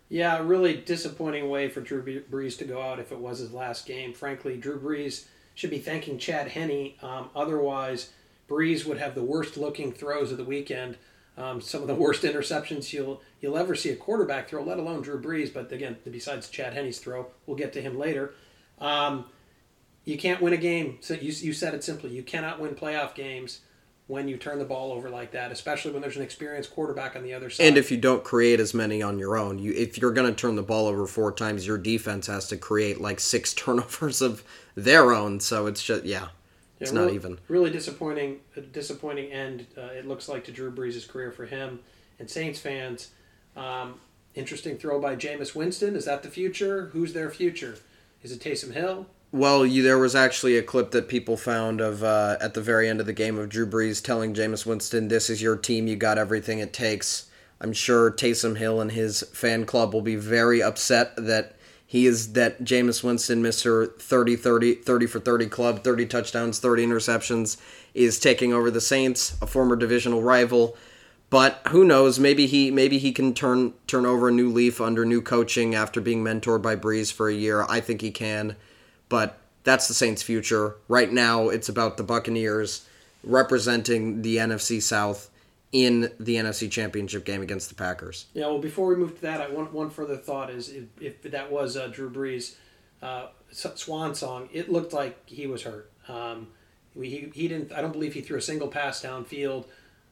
Yeah, 0.09 0.39
really 0.43 0.75
disappointing 0.75 1.49
way 1.51 1.69
for 1.69 1.81
Drew 1.81 2.03
Brees 2.03 2.57
to 2.59 2.65
go 2.65 2.81
out 2.81 2.99
if 2.99 3.13
it 3.13 3.19
was 3.19 3.41
his 3.41 3.53
last 3.53 3.87
game. 3.87 4.15
Frankly, 4.15 4.57
Drew 4.57 4.81
Brees 4.81 5.27
should 5.55 5.71
be 5.71 5.79
thanking 5.79 6.19
Chad 6.19 6.49
Henne. 6.49 6.95
Um, 7.03 7.29
otherwise, 7.37 8.11
Brees 8.49 8.87
would 8.87 8.99
have 8.99 9.15
the 9.15 9.23
worst 9.23 9.59
looking 9.59 9.93
throws 9.93 10.33
of 10.33 10.39
the 10.39 10.45
weekend. 10.45 10.97
Um, 11.37 11.61
some 11.61 11.83
of 11.83 11.89
the 11.89 11.95
worst 11.95 12.23
interceptions 12.23 12.93
you'll 12.93 13.23
you'll 13.41 13.59
ever 13.59 13.75
see 13.75 13.91
a 13.91 13.97
quarterback 13.97 14.49
throw, 14.49 14.63
let 14.63 14.79
alone 14.79 15.03
Drew 15.03 15.21
Brees. 15.21 15.53
But 15.53 15.71
again, 15.71 15.97
besides 16.11 16.49
Chad 16.49 16.73
Henne's 16.73 16.99
throw, 16.99 17.27
we'll 17.47 17.57
get 17.57 17.73
to 17.75 17.83
him 17.83 17.99
later. 17.99 18.35
Um, 18.81 19.27
you 20.05 20.17
can't 20.17 20.41
win 20.41 20.55
a 20.55 20.57
game. 20.59 20.99
So 21.01 21.15
you, 21.15 21.33
you 21.33 21.53
said 21.53 21.75
it 21.75 21.85
simply. 21.85 22.11
You 22.11 22.23
cannot 22.23 22.61
win 22.61 22.75
playoff 22.75 23.15
games 23.15 23.61
when 24.09 24.27
you 24.27 24.39
turn 24.39 24.59
the 24.59 24.65
ball 24.65 24.91
over 24.91 25.11
like 25.11 25.31
that, 25.33 25.53
especially 25.53 25.93
when 25.93 26.01
there's 26.01 26.17
an 26.17 26.23
experienced 26.23 26.75
quarterback 26.75 27.15
on 27.15 27.23
the 27.23 27.35
other 27.35 27.51
side. 27.51 27.67
And 27.67 27.79
if 27.79 27.91
you 27.91 27.99
don't 27.99 28.25
create 28.25 28.59
as 28.59 28.73
many 28.73 29.03
on 29.03 29.19
your 29.19 29.37
own, 29.37 29.59
you 29.59 29.73
if 29.73 29.99
you're 29.99 30.13
going 30.13 30.35
to 30.35 30.35
turn 30.35 30.57
the 30.57 30.63
ball 30.63 30.87
over 30.87 31.07
four 31.07 31.31
times, 31.31 31.67
your 31.67 31.79
defense 31.79 32.27
has 32.27 32.49
to 32.49 32.57
create 32.57 33.01
like 33.01 33.21
six 33.21 33.55
turnovers 33.55 34.21
of 34.21 34.43
their 34.75 35.13
own. 35.13 35.41
So 35.41 35.67
it's 35.67 35.83
just 35.83 36.05
yeah, 36.05 36.29
it's 36.81 36.91
yeah, 36.91 36.99
not 36.99 37.05
really, 37.05 37.15
even. 37.15 37.39
Really 37.49 37.71
disappointing. 37.71 38.41
Disappointing 38.73 39.31
end. 39.31 39.67
Uh, 39.77 39.83
it 39.83 40.09
looks 40.09 40.29
like 40.29 40.45
to 40.45 40.53
Drew 40.53 40.73
Brees' 40.73 41.07
career 41.07 41.31
for 41.31 41.47
him 41.47 41.81
and 42.19 42.29
Saints 42.29 42.59
fans. 42.59 43.11
Um, 43.57 44.01
interesting 44.35 44.79
throw 44.79 45.01
by 45.01 45.17
Jameis 45.17 45.55
Winston. 45.55 45.95
Is 45.97 46.07
that 46.07 46.23
the 46.23 46.31
future? 46.31 46.87
Who's 46.93 47.13
their 47.13 47.31
future? 47.31 47.77
Is 48.23 48.33
it 48.33 48.41
Taysom 48.41 48.73
Hill? 48.73 49.07
Well, 49.31 49.67
you, 49.67 49.83
there 49.83 49.99
was 49.99 50.15
actually 50.15 50.57
a 50.57 50.63
clip 50.63 50.91
that 50.93 51.07
people 51.07 51.37
found 51.37 51.83
of 51.83 52.03
uh, 52.03 52.39
at 52.41 52.55
the 52.55 52.63
very 52.63 52.89
end 52.89 53.01
of 53.01 53.07
the 53.07 53.13
game 53.13 53.37
of 53.37 53.51
Drew 53.51 53.67
Brees 53.67 54.03
telling 54.03 54.33
Jameis 54.33 54.65
Winston, 54.65 55.09
"This 55.09 55.29
is 55.29 55.43
your 55.43 55.57
team. 55.57 55.87
You 55.87 55.97
got 55.97 56.17
everything 56.17 56.61
it 56.61 56.73
takes." 56.73 57.27
I'm 57.61 57.73
sure 57.73 58.11
Taysom 58.11 58.57
Hill 58.57 58.81
and 58.81 58.93
his 58.93 59.23
fan 59.33 59.67
club 59.67 59.93
will 59.93 60.01
be 60.01 60.17
very 60.17 60.63
upset 60.63 61.15
that 61.17 61.57
he 61.87 62.07
is 62.07 62.33
that 62.35 62.65
Jameis 62.65 63.03
Winston, 63.03 63.43
Mr. 63.43 63.95
30 64.01 64.37
30 64.37 64.75
30 64.77 65.07
for 65.07 65.21
30 65.21 65.47
club, 65.47 65.85
30 65.85 66.07
touchdowns, 66.07 66.59
30 66.59 66.87
interceptions, 66.87 67.59
is 67.93 68.19
taking 68.19 68.55
over 68.55 68.71
the 68.71 68.81
Saints, 68.81 69.37
a 69.43 69.47
former 69.47 69.77
divisional 69.77 70.23
rival. 70.23 70.75
But 71.29 71.61
who 71.69 71.85
knows? 71.85 72.19
Maybe 72.19 72.47
he 72.47 72.71
maybe 72.71 72.97
he 72.97 73.13
can 73.13 73.35
turn 73.35 73.75
turn 73.87 74.07
over 74.07 74.29
a 74.29 74.33
new 74.33 74.51
leaf 74.51 74.81
under 74.81 75.05
new 75.05 75.21
coaching 75.21 75.75
after 75.75 76.01
being 76.01 76.25
mentored 76.25 76.63
by 76.63 76.77
Brees 76.77 77.13
for 77.13 77.29
a 77.29 77.35
year. 77.35 77.67
I 77.69 77.81
think 77.81 78.01
he 78.01 78.11
can 78.11 78.57
but 79.09 79.39
that's 79.65 79.89
the 79.89 79.95
Saints' 79.95 80.23
future. 80.23 80.77
Right 80.89 81.13
now, 81.13 81.49
it's 81.49 81.69
about 81.69 81.97
the 81.97 82.03
Buccaneers 82.03 82.87
representing 83.25 84.23
the 84.23 84.37
NFC 84.37 84.81
South 84.81 85.31
in 85.73 86.11
the 86.19 86.37
NFC 86.37 86.71
Championship 86.71 87.25
game 87.25 87.43
against 87.43 87.69
the 87.69 87.75
Packers. 87.75 88.27
Yeah, 88.33 88.47
well, 88.47 88.59
before 88.59 88.87
we 88.87 88.97
move 88.97 89.17
to 89.17 89.23
that, 89.23 89.41
I 89.41 89.49
want 89.49 89.73
one 89.73 89.91
further 89.91 90.17
thought 90.17 90.51
is 90.51 90.71
if, 90.71 90.85
if 91.01 91.23
that 91.31 91.53
was 91.53 91.77
uh, 91.77 91.89
Drew 91.89 92.11
Brees' 92.11 92.55
uh, 93.03 93.27
swan 93.51 94.15
song, 94.15 94.49
it 94.53 94.71
looked 94.73 94.93
like 94.93 95.29
he 95.29 95.47
was 95.47 95.63
hurt. 95.63 95.91
Um, 96.09 96.49
he, 96.99 97.31
he 97.35 97.49
didn't. 97.49 97.73
I 97.73 97.83
don't 97.83 97.93
believe 97.93 98.15
he 98.15 98.23
threw 98.23 98.39
a 98.39 98.43
single 98.43 98.69
pass 98.69 99.03
downfield, 99.03 99.67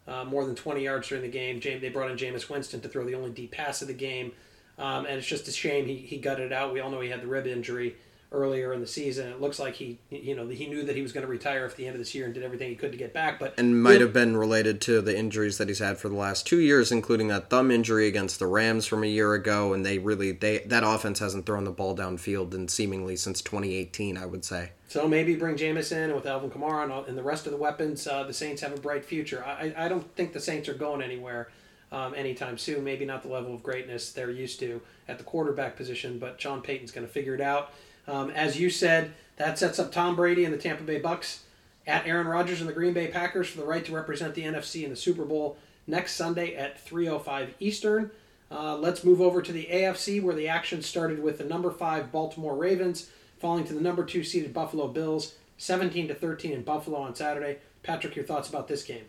uh, 0.06 0.24
more 0.24 0.44
than 0.44 0.54
20 0.54 0.84
yards 0.84 1.08
during 1.08 1.22
the 1.22 1.30
game. 1.30 1.60
James, 1.60 1.80
they 1.80 1.88
brought 1.88 2.10
in 2.10 2.16
Jameis 2.16 2.48
Winston 2.50 2.80
to 2.82 2.88
throw 2.88 3.04
the 3.04 3.14
only 3.14 3.30
deep 3.30 3.52
pass 3.52 3.80
of 3.80 3.88
the 3.88 3.94
game, 3.94 4.32
um, 4.78 5.06
and 5.06 5.16
it's 5.16 5.26
just 5.26 5.48
a 5.48 5.52
shame 5.52 5.86
he, 5.86 5.96
he 5.96 6.18
gutted 6.18 6.46
it 6.46 6.52
out. 6.52 6.72
We 6.72 6.80
all 6.80 6.90
know 6.90 7.00
he 7.00 7.08
had 7.08 7.22
the 7.22 7.26
rib 7.26 7.46
injury 7.46 7.96
earlier 8.32 8.72
in 8.72 8.80
the 8.80 8.86
season. 8.86 9.28
It 9.28 9.40
looks 9.40 9.58
like 9.58 9.74
he, 9.74 9.98
you 10.10 10.34
know, 10.34 10.46
he 10.48 10.66
knew 10.66 10.84
that 10.84 10.96
he 10.96 11.02
was 11.02 11.12
going 11.12 11.22
to 11.22 11.30
retire 11.30 11.64
at 11.64 11.76
the 11.76 11.86
end 11.86 11.94
of 11.94 11.98
this 11.98 12.14
year 12.14 12.24
and 12.24 12.34
did 12.34 12.42
everything 12.42 12.68
he 12.68 12.74
could 12.74 12.92
to 12.92 12.98
get 12.98 13.12
back. 13.12 13.38
But 13.38 13.54
and 13.58 13.82
might 13.82 14.00
have 14.00 14.12
been 14.12 14.36
related 14.36 14.80
to 14.82 15.00
the 15.00 15.16
injuries 15.16 15.58
that 15.58 15.68
he's 15.68 15.78
had 15.78 15.98
for 15.98 16.08
the 16.08 16.16
last 16.16 16.46
two 16.46 16.58
years, 16.58 16.90
including 16.90 17.28
that 17.28 17.50
thumb 17.50 17.70
injury 17.70 18.08
against 18.08 18.38
the 18.38 18.46
Rams 18.46 18.86
from 18.86 19.04
a 19.04 19.06
year 19.06 19.34
ago. 19.34 19.72
And 19.72 19.86
they 19.86 19.98
really, 19.98 20.32
they 20.32 20.58
that 20.58 20.82
offense 20.84 21.18
hasn't 21.20 21.46
thrown 21.46 21.64
the 21.64 21.70
ball 21.70 21.96
downfield 21.96 22.52
and 22.54 22.70
seemingly 22.70 23.16
since 23.16 23.40
2018, 23.42 24.16
I 24.16 24.26
would 24.26 24.44
say. 24.44 24.70
So 24.88 25.08
maybe 25.08 25.34
bring 25.34 25.56
Jameis 25.56 25.92
in 25.92 26.14
with 26.14 26.26
Alvin 26.26 26.50
Kamara 26.50 27.08
and 27.08 27.18
the 27.18 27.22
rest 27.22 27.46
of 27.46 27.52
the 27.52 27.58
weapons. 27.58 28.06
Uh, 28.06 28.24
the 28.24 28.32
Saints 28.32 28.62
have 28.62 28.72
a 28.72 28.80
bright 28.80 29.04
future. 29.04 29.44
I, 29.44 29.74
I 29.76 29.88
don't 29.88 30.14
think 30.14 30.32
the 30.32 30.40
Saints 30.40 30.68
are 30.68 30.74
going 30.74 31.02
anywhere. 31.02 31.48
Um, 31.92 32.14
anytime 32.16 32.58
soon. 32.58 32.82
Maybe 32.82 33.04
not 33.04 33.22
the 33.22 33.28
level 33.28 33.54
of 33.54 33.62
greatness 33.62 34.10
they're 34.10 34.28
used 34.28 34.58
to 34.58 34.82
at 35.06 35.18
the 35.18 35.24
quarterback 35.24 35.76
position, 35.76 36.18
but 36.18 36.40
Sean 36.40 36.60
Payton's 36.60 36.90
going 36.90 37.06
to 37.06 37.12
figure 37.12 37.32
it 37.32 37.40
out. 37.40 37.72
Um, 38.06 38.30
as 38.30 38.58
you 38.58 38.70
said, 38.70 39.12
that 39.36 39.58
sets 39.58 39.78
up 39.78 39.92
Tom 39.92 40.16
Brady 40.16 40.44
and 40.44 40.52
the 40.52 40.58
Tampa 40.58 40.82
Bay 40.82 40.98
Bucks 40.98 41.44
at 41.86 42.06
Aaron 42.06 42.26
Rodgers 42.26 42.60
and 42.60 42.68
the 42.68 42.74
Green 42.74 42.92
Bay 42.92 43.08
Packers 43.08 43.48
for 43.48 43.58
the 43.58 43.66
right 43.66 43.84
to 43.84 43.92
represent 43.92 44.34
the 44.34 44.42
NFC 44.42 44.84
in 44.84 44.90
the 44.90 44.96
Super 44.96 45.24
Bowl 45.24 45.56
next 45.86 46.14
Sunday 46.14 46.54
at 46.54 46.84
3:05 46.84 47.50
Eastern. 47.60 48.10
Uh, 48.50 48.76
let's 48.76 49.04
move 49.04 49.20
over 49.20 49.42
to 49.42 49.52
the 49.52 49.66
AFC 49.70 50.22
where 50.22 50.34
the 50.34 50.48
action 50.48 50.82
started 50.82 51.22
with 51.22 51.38
the 51.38 51.44
number 51.44 51.70
five 51.70 52.12
Baltimore 52.12 52.56
Ravens 52.56 53.10
falling 53.38 53.64
to 53.64 53.74
the 53.74 53.80
number 53.80 54.04
two 54.04 54.24
seeded 54.24 54.54
Buffalo 54.54 54.88
Bills, 54.88 55.34
17 55.58 56.08
to 56.08 56.14
13 56.14 56.52
in 56.52 56.62
Buffalo 56.62 56.98
on 56.98 57.14
Saturday. 57.14 57.58
Patrick, 57.82 58.16
your 58.16 58.24
thoughts 58.24 58.48
about 58.48 58.68
this 58.68 58.82
game? 58.82 59.04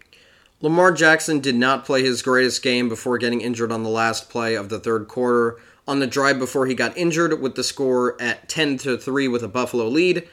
Lamar 0.59 0.91
Jackson 0.91 1.39
did 1.39 1.55
not 1.55 1.85
play 1.85 2.03
his 2.03 2.23
greatest 2.23 2.63
game 2.63 2.89
before 2.89 3.19
getting 3.19 3.41
injured 3.41 3.71
on 3.71 3.83
the 3.83 3.89
last 3.89 4.29
play 4.29 4.55
of 4.55 4.69
the 4.69 4.79
third 4.79 5.07
quarter 5.07 5.57
on 5.87 5.99
the 5.99 6.07
drive 6.07 6.37
before 6.37 6.65
he 6.65 6.75
got 6.75 6.97
injured 6.97 7.41
with 7.41 7.55
the 7.55 7.63
score 7.63 8.21
at 8.21 8.49
10 8.49 8.77
to 8.79 8.97
3 8.97 9.27
with 9.27 9.43
a 9.43 9.47
Buffalo 9.47 9.87
lead. 9.87 10.27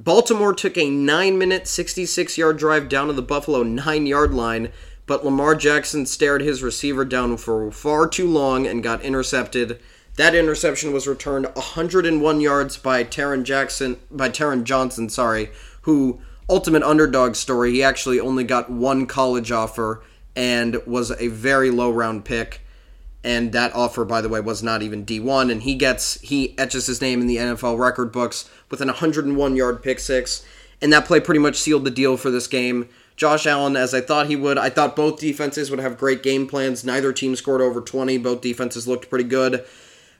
Baltimore 0.00 0.54
took 0.54 0.76
a 0.76 0.90
9 0.90 1.38
minute 1.38 1.66
66 1.66 2.38
yard 2.38 2.58
drive 2.58 2.88
down 2.88 3.06
to 3.08 3.12
the 3.12 3.22
Buffalo 3.22 3.62
9 3.62 4.06
yard 4.06 4.32
line, 4.34 4.72
but 5.06 5.24
Lamar 5.24 5.54
Jackson 5.54 6.06
stared 6.06 6.40
his 6.40 6.62
receiver 6.62 7.04
down 7.04 7.36
for 7.36 7.70
far 7.70 8.08
too 8.08 8.28
long 8.28 8.66
and 8.66 8.82
got 8.82 9.02
intercepted. 9.02 9.80
That 10.16 10.34
interception 10.34 10.92
was 10.92 11.06
returned 11.06 11.46
101 11.54 12.40
yards 12.40 12.76
by 12.76 13.04
Taron 13.04 13.44
Jackson 13.44 13.98
by 14.10 14.28
Taron 14.28 14.64
Johnson, 14.64 15.08
sorry, 15.08 15.50
who 15.82 16.20
ultimate 16.48 16.82
underdog 16.82 17.36
story. 17.36 17.72
He 17.72 17.82
actually 17.82 18.18
only 18.18 18.44
got 18.44 18.70
one 18.70 19.06
college 19.06 19.52
offer 19.52 20.02
and 20.34 20.80
was 20.86 21.10
a 21.10 21.28
very 21.28 21.70
low 21.70 21.90
round 21.90 22.24
pick 22.24 22.60
and 23.24 23.52
that 23.52 23.74
offer 23.74 24.04
by 24.04 24.20
the 24.20 24.28
way 24.28 24.40
was 24.40 24.62
not 24.62 24.82
even 24.82 25.04
D1 25.04 25.50
and 25.50 25.62
he 25.62 25.74
gets 25.74 26.20
he 26.20 26.56
etches 26.58 26.86
his 26.86 27.00
name 27.00 27.20
in 27.20 27.26
the 27.26 27.36
NFL 27.36 27.78
record 27.78 28.12
books 28.12 28.48
with 28.70 28.80
an 28.80 28.88
101 28.88 29.56
yard 29.56 29.82
pick 29.82 29.98
six 29.98 30.44
and 30.80 30.92
that 30.92 31.04
play 31.04 31.20
pretty 31.20 31.40
much 31.40 31.56
sealed 31.56 31.84
the 31.84 31.90
deal 31.90 32.16
for 32.16 32.30
this 32.30 32.46
game. 32.46 32.88
Josh 33.16 33.46
Allen 33.46 33.76
as 33.76 33.94
I 33.94 34.00
thought 34.00 34.28
he 34.28 34.36
would. 34.36 34.58
I 34.58 34.70
thought 34.70 34.94
both 34.94 35.18
defenses 35.18 35.70
would 35.70 35.80
have 35.80 35.98
great 35.98 36.22
game 36.22 36.46
plans. 36.46 36.84
Neither 36.84 37.12
team 37.12 37.34
scored 37.34 37.60
over 37.60 37.80
20. 37.80 38.16
Both 38.18 38.40
defenses 38.42 38.86
looked 38.86 39.10
pretty 39.10 39.24
good. 39.24 39.64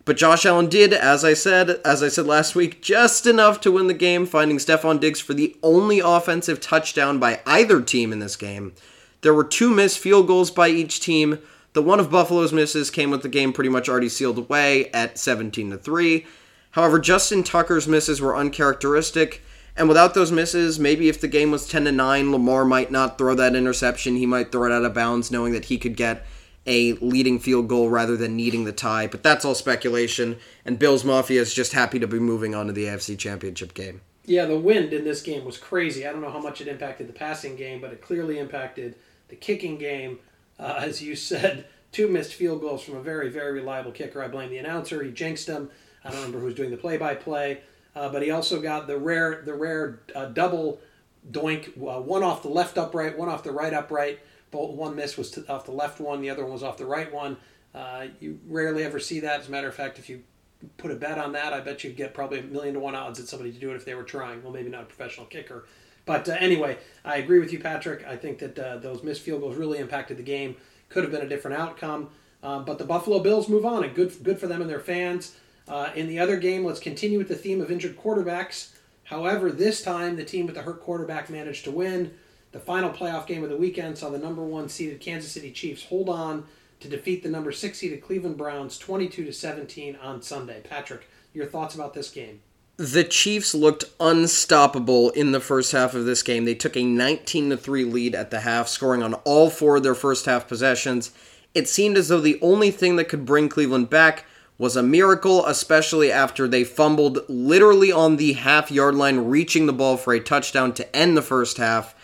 But 0.05 0.17
Josh 0.17 0.47
Allen 0.47 0.69
did, 0.69 0.93
as 0.93 1.23
I 1.25 1.35
said, 1.35 1.81
as 1.85 2.03
I 2.03 2.09
said 2.09 2.27
last 2.27 2.55
week, 2.55 2.81
just 2.81 3.27
enough 3.27 3.61
to 3.61 3.71
win 3.71 3.89
the 3.89 3.95
game, 3.95 4.25
finding 4.27 4.57
Stefon 4.57 4.99
Diggs 4.99 5.21
for 5.21 5.35
the 5.35 5.55
only 5.63 6.01
offensive 6.01 6.61
touchdown 6.61 7.19
by 7.19 7.41
either 7.47 7.83
team 7.83 8.11
in 8.11 8.19
this 8.19 8.35
game. 8.35 8.73
There 9.21 9.35
were 9.35 9.45
two 9.45 9.71
missed 9.71 9.99
field 9.99 10.27
goals 10.27 10.51
by 10.51 10.69
each 10.69 11.01
team. 11.01 11.39
The 11.75 11.83
one 11.83 12.01
of 12.01 12.11
Buffalo's 12.11 12.53
misses 12.53 12.91
came 12.91 13.11
with 13.11 13.23
the 13.23 13.29
game 13.29 13.53
pretty 13.53 13.71
much 13.71 13.89
already 13.89 14.09
sealed 14.09 14.39
away 14.39 14.91
at 14.93 15.19
17 15.19 15.71
to 15.71 15.79
3. 15.79 16.27
However, 16.73 16.99
Justin 16.99 17.43
Tucker's 17.43 17.87
misses 17.87 18.21
were 18.21 18.37
uncharacteristic, 18.37 19.43
and 19.77 19.89
without 19.89 20.15
those 20.15 20.33
misses, 20.33 20.79
maybe 20.79 21.09
if 21.09 21.21
the 21.21 21.29
game 21.29 21.51
was 21.51 21.69
10 21.69 21.85
to 21.85 21.93
9, 21.93 22.33
Lamar 22.33 22.65
might 22.65 22.91
not 22.91 23.17
throw 23.17 23.35
that 23.35 23.55
interception. 23.55 24.17
He 24.17 24.27
might 24.27 24.51
throw 24.51 24.65
it 24.65 24.73
out 24.73 24.85
of 24.85 24.95
bounds 24.95 25.31
knowing 25.31 25.53
that 25.53 25.67
he 25.67 25.79
could 25.79 25.97
get 25.97 26.27
a 26.67 26.93
leading 26.95 27.39
field 27.39 27.69
goal 27.69 27.89
rather 27.89 28.17
than 28.17 28.37
needing 28.37 28.65
the 28.65 28.73
tie, 28.73 29.07
but 29.07 29.23
that's 29.23 29.45
all 29.45 29.55
speculation. 29.55 30.37
And 30.65 30.79
Bills 30.79 31.05
Mafia 31.05 31.41
is 31.41 31.55
just 31.55 31.73
happy 31.73 31.99
to 31.99 32.07
be 32.07 32.19
moving 32.19 32.55
on 32.55 32.67
to 32.67 32.73
the 32.73 32.85
AFC 32.85 33.19
Championship 33.19 33.73
game. 33.73 34.03
Yeah, 34.25 34.45
the 34.45 34.59
wind 34.59 34.93
in 34.93 35.05
this 35.05 35.23
game 35.23 35.45
was 35.45 35.57
crazy. 35.57 36.07
I 36.07 36.13
don't 36.13 36.21
know 36.21 36.31
how 36.31 36.41
much 36.41 36.61
it 36.61 36.69
impacted 36.69 37.09
the 37.09 37.15
passing 37.15 37.57
game, 37.57 37.81
but 37.81 37.93
it 37.93 38.03
clearly 38.03 38.39
impacted 38.39 38.97
the 39.29 39.37
kicking 39.37 39.79
game. 39.79 40.19
Uh, 40.59 40.77
as 40.79 41.03
you 41.03 41.15
said, 41.17 41.67
two 41.93 42.09
missed 42.09 42.35
field 42.35 42.61
goals 42.61 42.83
from 42.83 42.97
a 42.97 43.03
very, 43.03 43.29
very 43.29 43.53
reliable 43.53 43.93
kicker. 43.93 44.23
I 44.23 44.29
blame 44.29 44.51
the 44.51 44.59
announcer. 44.59 45.03
He 45.03 45.11
jinxed 45.11 45.49
him. 45.49 45.71
I 46.05 46.11
don't 46.11 46.19
remember 46.19 46.41
who's 46.41 46.55
doing 46.55 46.71
the 46.71 46.77
play-by-play, 46.77 47.61
uh, 47.95 48.09
but 48.09 48.23
he 48.23 48.31
also 48.31 48.61
got 48.61 48.87
the 48.87 48.97
rare, 48.97 49.43
the 49.45 49.55
rare 49.55 50.01
uh, 50.15 50.27
double 50.27 50.81
doink, 51.31 51.77
uh, 51.77 52.01
one 52.01 52.23
off 52.23 52.43
the 52.43 52.49
left 52.49 52.79
upright, 52.79 53.19
one 53.19 53.29
off 53.29 53.43
the 53.43 53.53
right 53.53 53.75
upright 53.75 54.21
both 54.51 54.75
one 54.75 54.95
miss 54.95 55.17
was 55.17 55.39
off 55.49 55.65
the 55.67 55.73
left 55.73 56.01
one, 56.01 56.21
the 56.21 56.31
other 56.31 56.43
one 56.43 56.53
was 56.53 56.63
off 56.63 56.77
the 56.77 56.87
right 56.87 57.13
one. 57.13 57.37
Uh, 57.75 58.07
you 58.21 58.41
rarely 58.49 58.83
ever 58.83 58.99
see 58.99 59.21
that. 59.21 59.41
As 59.41 59.49
a 59.49 59.51
matter 59.51 59.69
of 59.69 59.75
fact, 59.75 59.99
if 59.99 60.09
you 60.09 60.23
put 60.77 60.91
a 60.91 60.95
bet 60.95 61.19
on 61.19 61.33
that, 61.33 61.53
I 61.53 61.61
bet 61.61 61.85
you'd 61.85 61.97
get 61.97 62.15
probably 62.15 62.41
a 62.41 62.43
million 62.43 62.75
to 62.75 62.81
one 62.81 62.95
odds 62.95 63.21
at 63.21 63.29
somebody 63.29 63.53
to 63.53 63.59
do 63.59 63.71
it 63.71 63.77
if 63.77 63.85
they 63.85 63.95
were 63.95 64.05
trying. 64.05 64.43
Well, 64.43 64.53
maybe 64.53 64.71
not 64.71 64.83
a 64.83 64.87
professional 64.87 65.27
kicker. 65.27 65.67
But 66.09 66.27
uh, 66.27 66.37
anyway, 66.41 66.79
I 67.05 67.19
agree 67.19 67.39
with 67.39 67.53
you, 67.53 67.61
Patrick. 67.61 68.05
I 68.07 68.17
think 68.17 68.39
that 68.39 68.59
uh, 68.59 68.79
those 68.79 69.03
missed 69.03 69.21
field 69.21 69.43
goals 69.43 69.57
really 69.57 69.79
impacted 69.79 70.17
the 70.17 70.23
game. 70.23 70.57
Could 70.89 71.05
have 71.05 71.13
been 71.13 71.21
a 71.21 71.29
different 71.29 71.59
outcome. 71.59 72.09
Um, 72.43 72.65
but 72.65 72.79
the 72.79 72.85
Buffalo 72.85 73.19
Bills 73.19 73.47
move 73.47 73.67
on, 73.67 73.85
and 73.85 73.95
good, 73.95 74.25
good 74.25 74.39
for 74.39 74.47
them 74.47 74.63
and 74.63 74.71
their 74.71 74.81
fans. 74.81 75.37
Uh, 75.69 75.91
in 75.95 76.09
the 76.09 76.19
other 76.19 76.39
game, 76.39 76.65
let's 76.65 76.81
continue 76.81 77.19
with 77.19 77.29
the 77.29 77.37
theme 77.37 77.61
of 77.61 77.71
injured 77.71 77.99
quarterbacks. 77.99 78.71
However, 79.05 79.53
this 79.53 79.83
time 79.83 80.17
the 80.17 80.25
team 80.25 80.47
with 80.47 80.55
the 80.55 80.63
hurt 80.63 80.81
quarterback 80.81 81.29
managed 81.29 81.65
to 81.65 81.71
win. 81.71 82.15
The 82.53 82.59
final 82.59 82.91
playoff 82.91 83.27
game 83.27 83.45
of 83.45 83.51
the 83.51 83.57
weekend 83.59 83.99
saw 83.99 84.09
the 84.09 84.19
number 84.19 84.43
one 84.43 84.71
seeded 84.71 85.01
Kansas 85.01 85.31
City 85.31 85.53
Chiefs 85.53 85.85
hold 85.85 86.09
on 86.09 86.47
to 86.81 86.89
defeat 86.89 87.23
the 87.23 87.29
number 87.29 87.53
six 87.53 87.79
seeded 87.79 88.03
Cleveland 88.03 88.39
Browns 88.39 88.79
22 88.79 89.27
to 89.27 89.33
17 89.33 89.97
on 89.97 90.23
Sunday. 90.23 90.63
Patrick, 90.65 91.07
your 91.35 91.45
thoughts 91.45 91.75
about 91.75 91.93
this 91.93 92.11
game? 92.11 92.41
The 92.79 93.03
Chiefs 93.03 93.57
looked 93.57 93.87
unstoppable 93.99 95.11
in 95.11 95.33
the 95.33 95.41
first 95.41 95.73
half 95.73 95.95
of 95.95 96.05
this 96.05 96.23
game. 96.23 96.45
They 96.45 96.55
took 96.55 96.77
a 96.77 96.85
19 96.85 97.51
to 97.51 97.57
3 97.57 97.85
lead 97.85 98.15
at 98.15 98.31
the 98.31 98.41
half, 98.41 98.69
scoring 98.69 99.03
on 99.03 99.15
all 99.25 99.51
four 99.51 99.79
of 99.79 99.83
their 99.83 99.97
first 99.97 100.27
half 100.27 100.47
possessions. 100.47 101.11
It 101.57 101.69
seemed 101.69 101.97
as 101.97 102.07
though 102.07 102.21
the 102.21 102.39
only 102.41 102.71
thing 102.71 102.95
that 102.95 103.09
could 103.09 103.27
bring 103.27 103.49
Cleveland 103.49 103.91
back 103.91 104.27
was 104.59 104.77
a 104.77 104.83
miracle, 104.85 105.45
especially 105.47 106.13
after 106.13 106.47
they 106.47 106.63
fumbled 106.63 107.29
literally 107.29 107.91
on 107.91 108.17
the 108.17 108.35
half 108.35 108.71
yard 108.71 108.95
line, 108.95 109.27
reaching 109.27 109.67
the 109.67 109.73
ball 109.73 109.97
for 109.97 110.13
a 110.13 110.21
touchdown 110.21 110.73
to 110.75 110.97
end 110.97 111.17
the 111.17 111.23
first 111.23 111.57
half. 111.57 111.97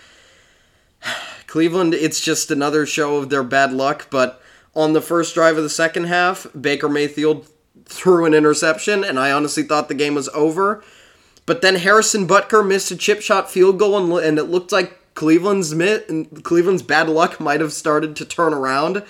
Cleveland, 1.46 1.94
it's 1.94 2.20
just 2.20 2.50
another 2.50 2.84
show 2.84 3.18
of 3.18 3.30
their 3.30 3.44
bad 3.44 3.72
luck, 3.72 4.08
but 4.10 4.42
on 4.74 4.92
the 4.92 5.00
first 5.00 5.34
drive 5.34 5.56
of 5.56 5.62
the 5.62 5.70
second 5.70 6.06
half, 6.06 6.48
Baker 6.60 6.88
Mayfield 6.88 7.46
threw 7.86 8.24
an 8.24 8.34
interception, 8.34 9.04
and 9.04 9.18
I 9.18 9.32
honestly 9.32 9.62
thought 9.62 9.88
the 9.88 9.94
game 9.94 10.14
was 10.14 10.28
over. 10.30 10.82
But 11.46 11.60
then 11.60 11.76
Harrison 11.76 12.26
Butker 12.26 12.66
missed 12.66 12.90
a 12.90 12.96
chip 12.96 13.20
shot 13.20 13.50
field 13.50 13.78
goal, 13.78 13.96
and, 13.96 14.24
and 14.24 14.38
it 14.38 14.44
looked 14.44 14.72
like 14.72 14.98
Cleveland's 15.14 15.72
Cleveland's 16.42 16.82
bad 16.82 17.08
luck 17.08 17.38
might 17.38 17.60
have 17.60 17.72
started 17.72 18.16
to 18.16 18.24
turn 18.24 18.54
around. 18.54 19.04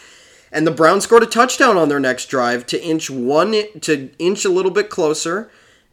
And 0.52 0.66
the 0.66 0.70
Browns 0.70 1.04
scored 1.04 1.22
a 1.24 1.26
touchdown 1.26 1.76
on 1.76 1.88
their 1.88 1.98
next 1.98 2.26
drive 2.26 2.66
to 2.66 2.82
inch 2.82 3.10
one 3.10 3.54
to 3.80 4.10
inch 4.18 4.44
a 4.44 4.50
little 4.50 4.70
bit 4.70 4.90
closer, 4.90 5.50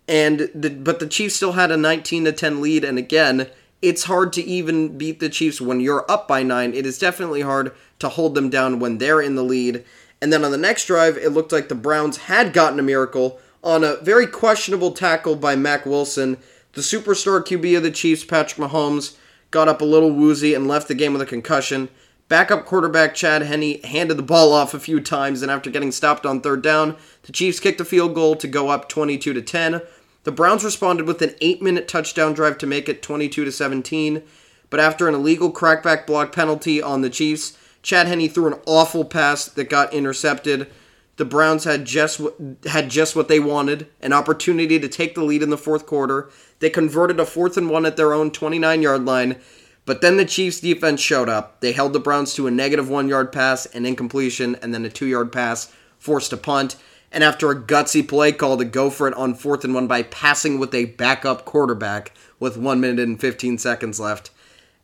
and 0.07 0.51
the, 0.53 0.69
but 0.69 0.99
the 0.99 1.07
Chiefs 1.07 1.35
still 1.35 1.53
had 1.53 1.71
a 1.71 1.77
19 1.77 2.25
to 2.25 2.31
10 2.31 2.61
lead. 2.61 2.83
And 2.83 2.97
again, 2.97 3.47
it's 3.81 4.03
hard 4.03 4.33
to 4.33 4.43
even 4.43 4.97
beat 4.97 5.19
the 5.19 5.29
Chiefs 5.29 5.61
when 5.61 5.79
you're 5.79 6.09
up 6.09 6.27
by 6.27 6.43
nine. 6.43 6.73
It 6.73 6.85
is 6.85 6.99
definitely 6.99 7.41
hard 7.41 7.73
to 7.99 8.09
hold 8.09 8.35
them 8.35 8.49
down 8.49 8.79
when 8.79 8.97
they're 8.97 9.21
in 9.21 9.35
the 9.35 9.43
lead. 9.43 9.83
And 10.21 10.31
then 10.31 10.45
on 10.45 10.51
the 10.51 10.57
next 10.57 10.85
drive, 10.85 11.17
it 11.17 11.31
looked 11.31 11.51
like 11.51 11.67
the 11.67 11.75
Browns 11.75 12.17
had 12.17 12.53
gotten 12.53 12.79
a 12.79 12.83
miracle 12.83 13.39
on 13.63 13.83
a 13.83 13.97
very 13.97 14.27
questionable 14.27 14.91
tackle 14.91 15.35
by 15.35 15.55
Mack 15.55 15.85
Wilson. 15.85 16.37
The 16.73 16.81
superstar 16.81 17.41
QB 17.41 17.77
of 17.77 17.83
the 17.83 17.91
Chiefs, 17.91 18.23
Patrick 18.23 18.69
Mahomes, 18.69 19.15
got 19.49 19.67
up 19.67 19.81
a 19.81 19.85
little 19.85 20.11
woozy 20.11 20.53
and 20.53 20.67
left 20.67 20.87
the 20.87 20.95
game 20.95 21.13
with 21.13 21.21
a 21.21 21.25
concussion. 21.25 21.89
Backup 22.29 22.65
quarterback 22.65 23.13
Chad 23.13 23.41
Henne 23.41 23.81
handed 23.83 24.15
the 24.15 24.23
ball 24.23 24.53
off 24.53 24.73
a 24.73 24.79
few 24.79 25.01
times, 25.01 25.41
and 25.41 25.51
after 25.51 25.69
getting 25.69 25.91
stopped 25.91 26.25
on 26.25 26.39
third 26.39 26.61
down, 26.61 26.95
the 27.23 27.33
Chiefs 27.33 27.59
kicked 27.59 27.81
a 27.81 27.85
field 27.85 28.15
goal 28.15 28.37
to 28.37 28.47
go 28.47 28.69
up 28.69 28.87
22 28.87 29.33
to 29.33 29.41
10. 29.41 29.81
The 30.23 30.31
Browns 30.31 30.63
responded 30.63 31.07
with 31.07 31.21
an 31.21 31.31
8-minute 31.41 31.89
touchdown 31.89 32.33
drive 32.33 32.57
to 32.59 32.67
make 32.67 32.87
it 32.87 33.01
22 33.01 33.43
to 33.43 33.51
17, 33.51 34.23
but 34.69 34.79
after 34.79 35.09
an 35.09 35.15
illegal 35.15 35.51
crackback 35.51 36.07
block 36.07 36.31
penalty 36.31 36.81
on 36.81 37.01
the 37.01 37.09
Chiefs, 37.09 37.57
Chad 37.81 38.07
Henne 38.07 38.29
threw 38.29 38.47
an 38.47 38.59
awful 38.65 39.05
pass 39.05 39.45
that 39.45 39.69
got 39.69 39.93
intercepted. 39.93 40.71
The 41.17 41.25
Browns 41.25 41.65
had 41.65 41.85
just 41.85 42.21
had 42.65 42.89
just 42.89 43.15
what 43.15 43.27
they 43.27 43.39
wanted, 43.39 43.87
an 44.01 44.13
opportunity 44.13 44.79
to 44.79 44.87
take 44.87 45.15
the 45.15 45.23
lead 45.23 45.43
in 45.43 45.49
the 45.49 45.57
fourth 45.57 45.85
quarter. 45.85 46.29
They 46.59 46.69
converted 46.69 47.19
a 47.19 47.25
fourth 47.25 47.57
and 47.57 47.69
one 47.69 47.85
at 47.85 47.97
their 47.97 48.13
own 48.13 48.31
29-yard 48.31 49.05
line, 49.05 49.39
but 49.85 50.01
then 50.01 50.17
the 50.17 50.25
Chiefs 50.25 50.59
defense 50.59 51.01
showed 51.01 51.29
up. 51.29 51.59
They 51.61 51.73
held 51.73 51.93
the 51.93 51.99
Browns 51.99 52.33
to 52.35 52.47
a 52.47 52.51
negative 52.51 52.87
1-yard 52.87 53.31
pass, 53.31 53.65
an 53.67 53.85
incompletion, 53.85 54.55
and 54.55 54.73
then 54.73 54.85
a 54.85 54.89
2-yard 54.89 55.31
pass 55.31 55.71
forced 55.99 56.33
a 56.33 56.37
punt 56.37 56.75
and 57.11 57.23
after 57.23 57.51
a 57.51 57.61
gutsy 57.61 58.07
play 58.07 58.31
call 58.31 58.57
to 58.57 58.65
go 58.65 58.89
for 58.89 59.07
it 59.07 59.13
on 59.15 59.35
fourth 59.35 59.63
and 59.63 59.73
one 59.73 59.87
by 59.87 60.03
passing 60.03 60.59
with 60.59 60.73
a 60.73 60.85
backup 60.85 61.45
quarterback 61.45 62.13
with 62.39 62.57
one 62.57 62.79
minute 62.79 62.99
and 62.99 63.19
15 63.19 63.57
seconds 63.57 63.99
left. 63.99 64.31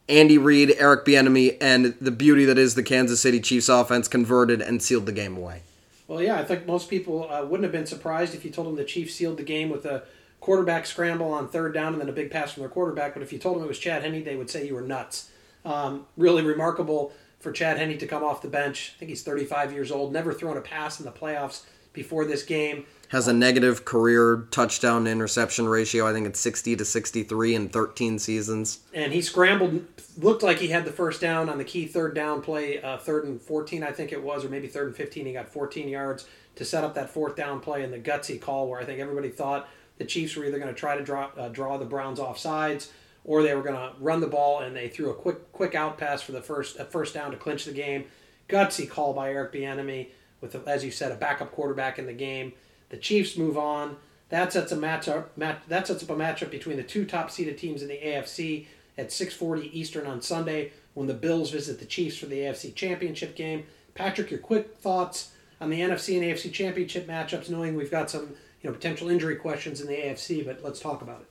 Andy 0.09 0.37
Reid, 0.37 0.73
Eric 0.77 1.05
Bieniemy, 1.05 1.57
and 1.59 1.95
the 1.99 2.11
beauty 2.11 2.45
that 2.45 2.57
is 2.57 2.75
the 2.75 2.83
Kansas 2.83 3.19
City 3.19 3.39
Chiefs 3.41 3.67
offense 3.67 4.07
converted 4.07 4.61
and 4.61 4.81
sealed 4.81 5.05
the 5.05 5.11
game 5.11 5.35
away. 5.35 5.63
Well, 6.07 6.21
yeah, 6.21 6.37
I 6.37 6.43
think 6.45 6.65
most 6.65 6.89
people 6.89 7.29
uh, 7.29 7.43
wouldn't 7.43 7.63
have 7.63 7.73
been 7.73 7.85
surprised 7.85 8.33
if 8.33 8.45
you 8.45 8.51
told 8.51 8.67
them 8.67 8.75
the 8.75 8.85
Chiefs 8.85 9.15
sealed 9.15 9.37
the 9.37 9.43
game 9.43 9.69
with 9.69 9.85
a 9.85 10.03
quarterback 10.39 10.85
scramble 10.85 11.33
on 11.33 11.49
third 11.49 11.73
down 11.73 11.91
and 11.91 12.01
then 12.01 12.07
a 12.07 12.13
big 12.13 12.31
pass 12.31 12.53
from 12.53 12.61
their 12.61 12.69
quarterback. 12.69 13.13
But 13.13 13.23
if 13.23 13.33
you 13.33 13.39
told 13.39 13.57
them 13.57 13.63
it 13.65 13.67
was 13.67 13.79
Chad 13.79 14.03
Henne, 14.03 14.23
they 14.23 14.37
would 14.37 14.49
say 14.49 14.65
you 14.65 14.75
were 14.75 14.81
nuts. 14.81 15.29
Um, 15.65 16.05
really 16.15 16.43
remarkable 16.43 17.11
for 17.39 17.51
Chad 17.51 17.77
Henne 17.77 17.97
to 17.97 18.07
come 18.07 18.23
off 18.23 18.41
the 18.41 18.47
bench. 18.47 18.93
I 18.95 18.99
think 18.99 19.09
he's 19.09 19.23
35 19.23 19.73
years 19.73 19.91
old, 19.91 20.13
never 20.13 20.33
thrown 20.33 20.55
a 20.55 20.61
pass 20.61 20.99
in 20.99 21.05
the 21.05 21.11
playoffs 21.11 21.63
before 21.91 22.23
this 22.23 22.43
game. 22.43 22.85
Has 23.09 23.27
a 23.27 23.33
negative 23.33 23.85
career 23.85 24.47
touchdown 24.51 25.07
interception 25.07 25.67
ratio. 25.67 26.07
I 26.07 26.13
think 26.13 26.27
it's 26.27 26.39
60 26.39 26.75
to 26.75 26.85
63 26.85 27.55
in 27.55 27.69
13 27.69 28.19
seasons. 28.19 28.79
And 28.93 29.13
he 29.13 29.21
scrambled, 29.21 29.85
looked 30.17 30.43
like 30.43 30.59
he 30.59 30.67
had 30.67 30.83
the 30.85 30.91
first 30.91 31.21
down 31.21 31.47
on 31.47 31.57
the 31.57 31.63
key 31.63 31.85
third 31.85 32.13
down 32.13 32.41
play, 32.41 32.81
uh, 32.81 32.97
third 32.97 33.25
and 33.25 33.41
14, 33.41 33.83
I 33.83 33.91
think 33.91 34.11
it 34.11 34.21
was, 34.21 34.43
or 34.43 34.49
maybe 34.49 34.67
third 34.67 34.87
and 34.87 34.95
15. 34.95 35.25
He 35.25 35.33
got 35.33 35.47
14 35.47 35.87
yards 35.87 36.27
to 36.55 36.65
set 36.65 36.83
up 36.83 36.95
that 36.95 37.09
fourth 37.09 37.35
down 37.35 37.59
play 37.59 37.83
and 37.83 37.93
the 37.93 37.99
gutsy 37.99 38.41
call 38.41 38.67
where 38.67 38.81
I 38.81 38.83
think 38.83 38.99
everybody 38.99 39.29
thought 39.29 39.69
the 39.97 40.05
Chiefs 40.05 40.35
were 40.35 40.45
either 40.45 40.59
going 40.59 40.73
to 40.73 40.79
try 40.79 40.97
to 40.97 41.03
draw, 41.03 41.29
uh, 41.37 41.49
draw 41.49 41.77
the 41.77 41.85
Browns 41.85 42.19
off 42.19 42.37
sides 42.37 42.91
or 43.27 43.43
they 43.43 43.53
were 43.53 43.61
going 43.61 43.75
to 43.75 43.91
run 43.99 44.21
the 44.21 44.27
ball 44.27 44.61
and 44.61 44.75
they 44.75 44.87
threw 44.87 45.11
a 45.11 45.13
quick 45.13 45.51
quick 45.51 45.75
out 45.75 45.97
pass 45.97 46.21
for 46.21 46.31
the 46.31 46.41
first 46.41 46.79
uh, 46.79 46.85
first 46.85 47.13
down 47.13 47.29
to 47.29 47.37
clinch 47.37 47.65
the 47.65 47.71
game. 47.71 48.05
Gutsy 48.49 48.89
call 48.89 49.13
by 49.13 49.29
Eric 49.31 49.53
Bieniemy 49.53 50.07
with, 50.41 50.55
as 50.67 50.83
you 50.83 50.89
said, 50.89 51.11
a 51.11 51.15
backup 51.15 51.51
quarterback 51.51 51.99
in 51.99 52.05
the 52.05 52.13
game. 52.13 52.53
The 52.89 52.97
Chiefs 52.97 53.37
move 53.37 53.57
on. 53.57 53.97
That 54.29 54.51
sets 54.51 54.71
a 54.71 54.77
matchup. 54.77 55.25
Match, 55.35 55.59
that 55.67 55.87
sets 55.87 56.03
up 56.03 56.09
a 56.09 56.15
matchup 56.15 56.51
between 56.51 56.77
the 56.77 56.83
two 56.83 57.05
top 57.05 57.31
seeded 57.31 57.57
teams 57.57 57.81
in 57.81 57.87
the 57.87 57.95
AFC 57.95 58.67
at 58.97 59.11
6:40 59.11 59.69
Eastern 59.73 60.07
on 60.07 60.21
Sunday 60.21 60.71
when 60.93 61.07
the 61.07 61.13
Bills 61.13 61.51
visit 61.51 61.79
the 61.79 61.85
Chiefs 61.85 62.17
for 62.17 62.25
the 62.25 62.39
AFC 62.39 62.73
Championship 62.73 63.35
game. 63.35 63.65
Patrick, 63.93 64.31
your 64.31 64.39
quick 64.39 64.77
thoughts 64.79 65.31
on 65.61 65.69
the 65.69 65.81
NFC 65.81 66.15
and 66.17 66.25
AFC 66.25 66.51
Championship 66.51 67.07
matchups, 67.07 67.49
knowing 67.49 67.75
we've 67.75 67.91
got 67.91 68.09
some 68.09 68.35
you 68.61 68.69
know 68.69 68.73
potential 68.73 69.09
injury 69.09 69.35
questions 69.35 69.81
in 69.81 69.87
the 69.87 69.93
AFC, 69.93 70.45
but 70.45 70.63
let's 70.63 70.79
talk 70.79 71.01
about 71.01 71.21
it. 71.21 71.27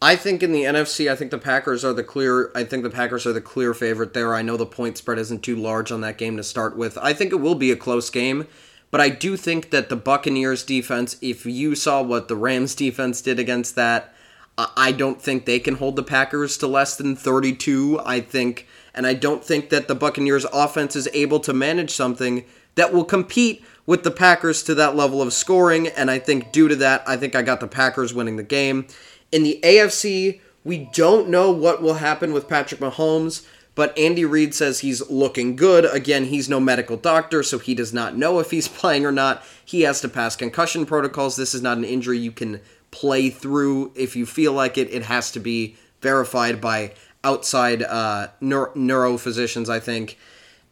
I 0.00 0.16
think 0.16 0.42
in 0.42 0.50
the 0.50 0.64
NFC, 0.64 1.08
I 1.08 1.14
think 1.14 1.30
the 1.30 1.38
Packers 1.38 1.84
are 1.84 1.92
the 1.92 2.02
clear. 2.02 2.50
I 2.56 2.64
think 2.64 2.82
the 2.82 2.90
Packers 2.90 3.24
are 3.24 3.32
the 3.32 3.40
clear 3.40 3.72
favorite 3.72 4.14
there. 4.14 4.34
I 4.34 4.42
know 4.42 4.56
the 4.56 4.66
point 4.66 4.98
spread 4.98 5.18
isn't 5.18 5.44
too 5.44 5.54
large 5.54 5.92
on 5.92 6.00
that 6.00 6.18
game 6.18 6.36
to 6.38 6.42
start 6.42 6.76
with. 6.76 6.98
I 6.98 7.12
think 7.12 7.30
it 7.32 7.36
will 7.36 7.54
be 7.54 7.70
a 7.70 7.76
close 7.76 8.10
game, 8.10 8.48
but 8.92 9.00
I 9.00 9.08
do 9.08 9.36
think 9.36 9.70
that 9.70 9.88
the 9.88 9.96
Buccaneers 9.96 10.62
defense. 10.62 11.16
If 11.20 11.44
you 11.44 11.74
saw 11.74 12.00
what 12.02 12.28
the 12.28 12.36
Rams 12.36 12.76
defense 12.76 13.20
did 13.20 13.40
against 13.40 13.74
that, 13.74 14.14
I 14.56 14.92
don't 14.92 15.20
think 15.20 15.44
they 15.44 15.58
can 15.58 15.74
hold 15.76 15.96
the 15.96 16.04
Packers 16.04 16.56
to 16.58 16.68
less 16.68 16.96
than 16.96 17.16
32. 17.16 18.00
I 18.04 18.20
think 18.20 18.68
and 18.94 19.06
I 19.06 19.14
don't 19.14 19.44
think 19.44 19.70
that 19.70 19.88
the 19.88 19.94
Buccaneers 19.94 20.46
offense 20.52 20.94
is 20.94 21.08
able 21.12 21.40
to 21.40 21.52
manage 21.52 21.90
something 21.90 22.44
that 22.74 22.92
will 22.92 23.04
compete 23.04 23.64
with 23.86 24.02
the 24.04 24.10
Packers 24.10 24.62
to 24.64 24.74
that 24.74 24.94
level 24.94 25.20
of 25.20 25.32
scoring, 25.32 25.88
and 25.88 26.10
I 26.10 26.18
think 26.18 26.52
due 26.52 26.68
to 26.68 26.76
that, 26.76 27.02
I 27.06 27.16
think 27.16 27.34
I 27.34 27.42
got 27.42 27.60
the 27.60 27.66
Packers 27.66 28.14
winning 28.14 28.36
the 28.36 28.42
game. 28.42 28.86
In 29.32 29.42
the 29.42 29.58
AFC, 29.62 30.40
we 30.64 30.88
don't 30.92 31.28
know 31.28 31.50
what 31.50 31.82
will 31.82 31.94
happen 31.94 32.32
with 32.32 32.48
Patrick 32.48 32.80
Mahomes, 32.80 33.44
but 33.74 33.96
Andy 33.98 34.24
Reid 34.24 34.54
says 34.54 34.80
he's 34.80 35.08
looking 35.08 35.56
good. 35.56 35.84
Again, 35.84 36.26
he's 36.26 36.48
no 36.48 36.60
medical 36.60 36.96
doctor, 36.96 37.42
so 37.42 37.58
he 37.58 37.74
does 37.74 37.92
not 37.92 38.16
know 38.16 38.38
if 38.38 38.50
he's 38.50 38.68
playing 38.80 39.06
or 39.06 39.12
not. 39.12 39.42
He 39.64 39.82
has 39.82 40.00
to 40.02 40.08
pass 40.08 40.36
concussion 40.36 40.86
protocols. 40.86 41.36
This 41.36 41.54
is 41.54 41.62
not 41.62 41.78
an 41.78 41.84
injury 41.84 42.18
you 42.18 42.32
can 42.32 42.60
play 42.90 43.30
through 43.30 43.92
if 43.94 44.14
you 44.14 44.26
feel 44.26 44.52
like 44.52 44.76
it. 44.76 44.92
It 44.92 45.04
has 45.04 45.30
to 45.32 45.40
be 45.40 45.76
verified 46.00 46.60
by 46.60 46.92
outside 47.24 47.82
uh, 47.82 48.28
neuro- 48.40 48.72
neurophysicians, 48.74 49.68
I 49.68 49.80
think. 49.80 50.18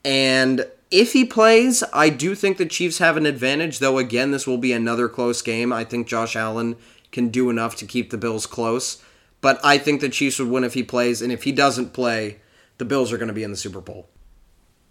And 0.04 0.66
if 0.90 1.12
he 1.12 1.24
plays, 1.24 1.82
I 1.92 2.10
do 2.10 2.34
think 2.34 2.58
the 2.58 2.66
Chiefs 2.66 2.98
have 2.98 3.16
an 3.16 3.26
advantage, 3.26 3.78
though, 3.78 3.98
again, 3.98 4.32
this 4.32 4.46
will 4.46 4.58
be 4.58 4.72
another 4.72 5.08
close 5.08 5.40
game. 5.40 5.72
I 5.72 5.84
think 5.84 6.06
Josh 6.06 6.36
Allen 6.36 6.76
can 7.12 7.28
do 7.28 7.48
enough 7.50 7.76
to 7.76 7.86
keep 7.86 8.10
the 8.10 8.18
Bills 8.18 8.46
close. 8.46 9.02
But 9.40 9.60
I 9.64 9.78
think 9.78 10.00
the 10.00 10.08
Chiefs 10.08 10.38
would 10.38 10.48
win 10.48 10.64
if 10.64 10.74
he 10.74 10.82
plays, 10.82 11.22
and 11.22 11.32
if 11.32 11.44
he 11.44 11.52
doesn't 11.52 11.92
play, 11.92 12.40
the 12.80 12.84
Bills 12.86 13.12
are 13.12 13.18
going 13.18 13.28
to 13.28 13.34
be 13.34 13.44
in 13.44 13.50
the 13.50 13.58
Super 13.58 13.82
Bowl. 13.82 14.08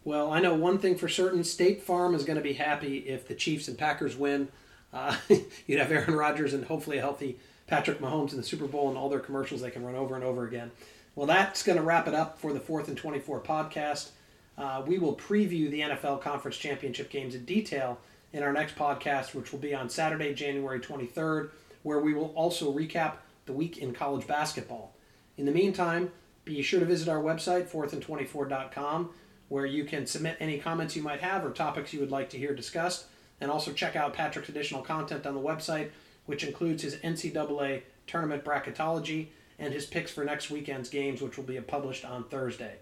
Well, 0.03 0.31
I 0.31 0.39
know 0.39 0.53
one 0.53 0.77
thing 0.77 0.95
for 0.95 1.09
certain 1.09 1.43
State 1.43 1.81
Farm 1.81 2.13
is 2.13 2.23
going 2.23 2.37
to 2.37 2.43
be 2.43 2.53
happy 2.53 2.99
if 2.99 3.27
the 3.27 3.33
Chiefs 3.33 3.67
and 3.67 3.77
Packers 3.77 4.15
win. 4.15 4.47
Uh, 4.93 5.17
you'd 5.67 5.79
have 5.79 5.91
Aaron 5.91 6.13
Rodgers 6.13 6.53
and 6.53 6.63
hopefully 6.63 6.99
a 6.99 7.01
healthy 7.01 7.39
Patrick 7.65 7.99
Mahomes 7.99 8.31
in 8.31 8.37
the 8.37 8.43
Super 8.43 8.67
Bowl 8.67 8.89
and 8.89 8.97
all 8.97 9.09
their 9.09 9.19
commercials 9.19 9.61
they 9.61 9.71
can 9.71 9.83
run 9.83 9.95
over 9.95 10.13
and 10.13 10.23
over 10.23 10.47
again. 10.47 10.69
Well, 11.15 11.25
that's 11.25 11.63
going 11.63 11.77
to 11.79 11.83
wrap 11.83 12.07
it 12.07 12.13
up 12.13 12.39
for 12.39 12.53
the 12.53 12.59
Fourth 12.59 12.87
and 12.89 12.95
24 12.95 13.41
podcast. 13.41 14.09
Uh, 14.55 14.83
we 14.85 14.99
will 14.99 15.15
preview 15.15 15.71
the 15.71 15.81
NFL 15.81 16.21
Conference 16.21 16.57
Championship 16.57 17.09
games 17.09 17.33
in 17.33 17.43
detail 17.43 17.97
in 18.33 18.43
our 18.43 18.53
next 18.53 18.75
podcast, 18.75 19.33
which 19.33 19.51
will 19.51 19.59
be 19.59 19.73
on 19.73 19.89
Saturday, 19.89 20.35
January 20.35 20.79
23rd, 20.79 21.49
where 21.81 21.99
we 21.99 22.13
will 22.13 22.33
also 22.35 22.71
recap 22.71 23.13
the 23.47 23.53
week 23.53 23.79
in 23.79 23.93
college 23.93 24.27
basketball. 24.27 24.93
In 25.37 25.47
the 25.47 25.51
meantime, 25.51 26.11
be 26.45 26.61
sure 26.61 26.79
to 26.79 26.85
visit 26.85 27.07
our 27.07 27.21
website, 27.21 27.67
fourthandtwenty-four.com, 27.67 29.09
where 29.49 29.65
you 29.65 29.83
can 29.83 30.05
submit 30.05 30.37
any 30.39 30.59
comments 30.59 30.95
you 30.95 31.03
might 31.03 31.21
have 31.21 31.45
or 31.45 31.51
topics 31.51 31.93
you 31.93 31.99
would 31.99 32.11
like 32.11 32.29
to 32.29 32.37
hear 32.37 32.55
discussed. 32.55 33.05
And 33.41 33.49
also 33.49 33.71
check 33.71 33.95
out 33.95 34.13
Patrick's 34.13 34.49
additional 34.49 34.81
content 34.81 35.25
on 35.25 35.33
the 35.33 35.39
website, 35.39 35.89
which 36.25 36.43
includes 36.43 36.83
his 36.83 36.95
NCAA 36.97 37.83
tournament 38.05 38.43
bracketology 38.43 39.27
and 39.57 39.73
his 39.73 39.85
picks 39.85 40.11
for 40.11 40.23
next 40.23 40.49
weekend's 40.49 40.89
games, 40.89 41.21
which 41.21 41.37
will 41.37 41.45
be 41.45 41.59
published 41.61 42.05
on 42.05 42.25
Thursday. 42.25 42.75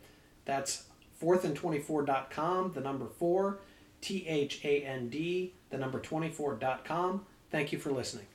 That's 0.46 0.86
fourthandtwenty-four.com, 1.22 2.74
the 2.74 2.82
number 2.82 3.08
four, 3.08 3.60
T 4.02 4.26
H 4.28 4.62
A 4.64 4.84
N 4.84 5.10
D, 5.10 5.54
the 5.70 5.78
number 5.78 6.00
24.com. 6.00 7.26
Thank 7.52 7.72
you 7.72 7.80
for 7.80 7.92
listening. 7.92 8.26